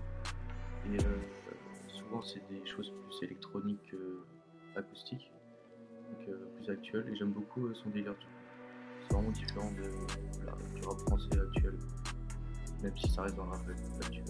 Et 0.91 0.97
euh, 1.03 1.17
souvent, 1.87 2.21
c'est 2.21 2.41
des 2.49 2.65
choses 2.65 2.91
plus 3.03 3.27
électroniques 3.27 3.81
que 3.91 4.23
acoustiques, 4.77 5.31
donc 6.11 6.27
euh, 6.29 6.47
plus 6.55 6.69
actuelles. 6.69 7.09
Et 7.11 7.15
j'aime 7.15 7.31
beaucoup 7.31 7.65
euh, 7.67 7.73
son 7.75 7.89
délire. 7.89 8.13
C'est 9.07 9.13
vraiment 9.15 9.31
différent 9.31 9.71
de, 9.71 10.45
la- 10.45 10.79
du 10.79 10.85
rap 10.87 10.99
français 10.99 11.39
actuel, 11.39 11.73
même 12.83 12.97
si 12.97 13.09
ça 13.09 13.23
reste 13.23 13.35
dans 13.35 13.45
le 13.45 13.51
rap 13.51 13.61
actuel. 14.05 14.23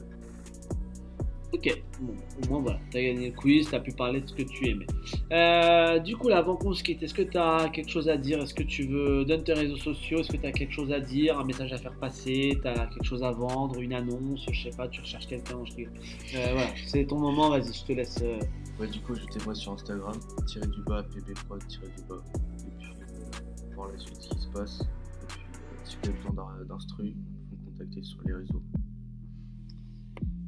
Ok, 1.54 1.82
au 2.02 2.50
moins 2.50 2.60
voilà, 2.62 2.80
t'as 2.92 3.02
gagné 3.02 3.30
le 3.30 3.36
quiz, 3.36 3.70
t'as 3.72 3.80
pu 3.80 3.94
parler 3.94 4.20
de 4.20 4.28
ce 4.28 4.34
que 4.34 4.42
tu 4.44 4.68
aimais. 4.68 4.86
Euh, 5.32 5.98
du 6.00 6.18
coup, 6.18 6.28
là, 6.28 6.40
avant 6.40 6.58
qu'on 6.58 6.74
se 6.74 6.84
quitte, 6.84 7.02
est-ce 7.04 7.14
que 7.14 7.22
t'as 7.22 7.70
quelque 7.70 7.90
chose 7.90 8.10
à 8.10 8.18
dire? 8.18 8.40
Est-ce 8.42 8.54
que 8.54 8.64
tu 8.64 8.84
veux. 8.86 9.24
Donne 9.24 9.44
tes 9.46 9.54
réseaux 9.54 9.78
sociaux, 9.78 10.20
est-ce 10.20 10.30
que 10.32 10.36
t'as 10.38 10.52
quelque 10.52 10.74
chose 10.74 10.92
à 10.92 11.00
dire 11.00 11.40
Un 11.40 11.46
message 11.46 11.72
à 11.72 11.78
faire 11.78 11.98
passer? 12.00 12.60
T'as 12.62 12.88
quelque 12.88 13.06
chose 13.06 13.24
à 13.24 13.32
vendre 13.32 13.80
Une 13.80 13.94
annonce 13.94 14.46
Je 14.52 14.64
sais 14.70 14.76
pas, 14.76 14.90
tu 14.90 15.00
recherches 15.00 15.28
quelqu'un 15.28 15.64
je. 15.64 15.84
Euh, 15.84 16.50
Voilà, 16.52 16.68
c'est 16.86 17.06
ton 17.06 17.18
moment, 17.20 17.50
vas-y, 17.50 17.74
je 17.74 17.86
te 17.86 17.94
laisse. 17.94 18.20
euh, 18.22 18.40
Ouais, 18.80 18.88
du 18.88 19.00
coup, 19.00 19.14
ajoutez-moi 19.14 19.56
sur 19.56 19.72
Instagram, 19.72 20.20
tiré 20.46 20.68
du 20.68 20.82
bas, 20.84 21.02
pbprod, 21.04 21.66
tiré 21.68 21.88
du 21.98 22.04
bas. 22.10 22.22
Et 22.36 22.72
puis, 22.78 22.90
euh, 22.92 23.74
voir 23.76 23.90
la 23.92 23.98
suite 23.98 24.20
qui 24.20 24.38
se 24.38 24.48
passe. 24.50 24.82
Et 24.82 25.26
puis, 25.30 25.40
si 25.86 25.98
vous 26.04 26.10
avez 26.10 26.18
besoin 26.18 26.66
d'instru, 26.68 27.16
vous 27.52 28.04
sur 28.04 28.20
les 28.26 28.34
réseaux. 28.34 28.62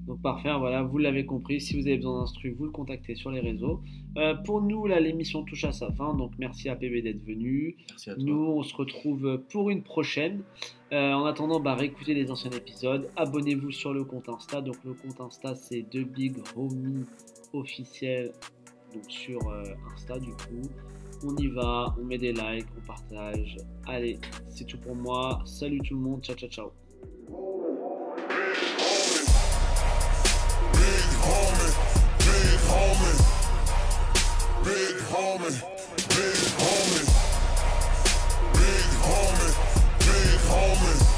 Donc 0.10 0.24
parfait, 0.24 0.50
voilà, 0.58 0.82
vous 0.82 0.98
l'avez 0.98 1.24
compris, 1.24 1.62
si 1.62 1.80
vous 1.80 1.86
avez 1.86 1.98
besoin 1.98 2.22
d'instru, 2.22 2.50
vous 2.58 2.66
le 2.66 2.72
contactez 2.72 3.14
sur 3.14 3.30
les 3.30 3.42
réseaux. 3.42 3.80
Euh, 4.18 4.34
pour 4.34 4.60
nous, 4.60 4.88
là, 4.88 5.00
l'émission 5.00 5.44
touche 5.44 5.66
à 5.66 5.72
sa 5.72 5.92
fin, 5.92 6.16
donc 6.16 6.32
merci 6.40 6.68
à 6.68 6.76
PB 6.76 7.04
d'être 7.04 7.24
venu. 7.24 7.78
Merci 7.92 8.10
à 8.10 8.16
toi. 8.16 8.24
Nous, 8.24 8.34
on 8.34 8.64
se 8.64 8.76
retrouve 8.76 9.40
pour 9.52 9.70
une 9.70 9.84
prochaine. 9.84 10.42
Euh, 10.94 11.14
en 11.14 11.26
attendant, 11.26 11.60
bah, 11.60 11.76
réécoutez 11.76 12.16
les 12.16 12.32
anciens 12.32 12.50
épisodes. 12.50 13.08
Abonnez-vous 13.18 13.70
sur 13.70 13.94
le 13.94 14.04
compte 14.04 14.28
Insta. 14.30 14.62
Donc, 14.62 14.78
le 14.84 14.96
compte 14.96 15.22
Insta, 15.22 15.54
c'est 15.54 15.88
The 15.88 16.00
Big 16.00 16.38
Homie 16.56 17.06
officiel. 17.54 18.32
Donc, 18.96 19.04
sur 19.08 19.48
euh, 19.48 19.64
Insta, 19.94 20.18
du 20.18 20.32
coup. 20.32 20.68
On 21.24 21.36
y 21.36 21.50
va, 21.50 21.96
on 22.02 22.06
met 22.06 22.18
des 22.18 22.34
likes, 22.34 22.66
on 22.76 22.88
partage. 22.88 23.58
Allez, 23.86 24.18
c'est 24.48 24.66
tout 24.66 24.80
pour 24.80 24.96
moi. 24.96 25.40
Salut 25.46 25.82
tout 25.82 25.94
le 25.94 26.02
monde. 26.02 26.24
Ciao, 26.24 26.36
ciao, 26.36 26.50
ciao. 26.50 27.69
homie, 32.70 33.16
big 34.64 34.96
homie, 35.12 35.52
big 36.16 36.40
homie, 36.62 37.04
big 38.54 38.90
homie, 39.08 39.52
big 40.00 40.40
homie. 40.52 41.09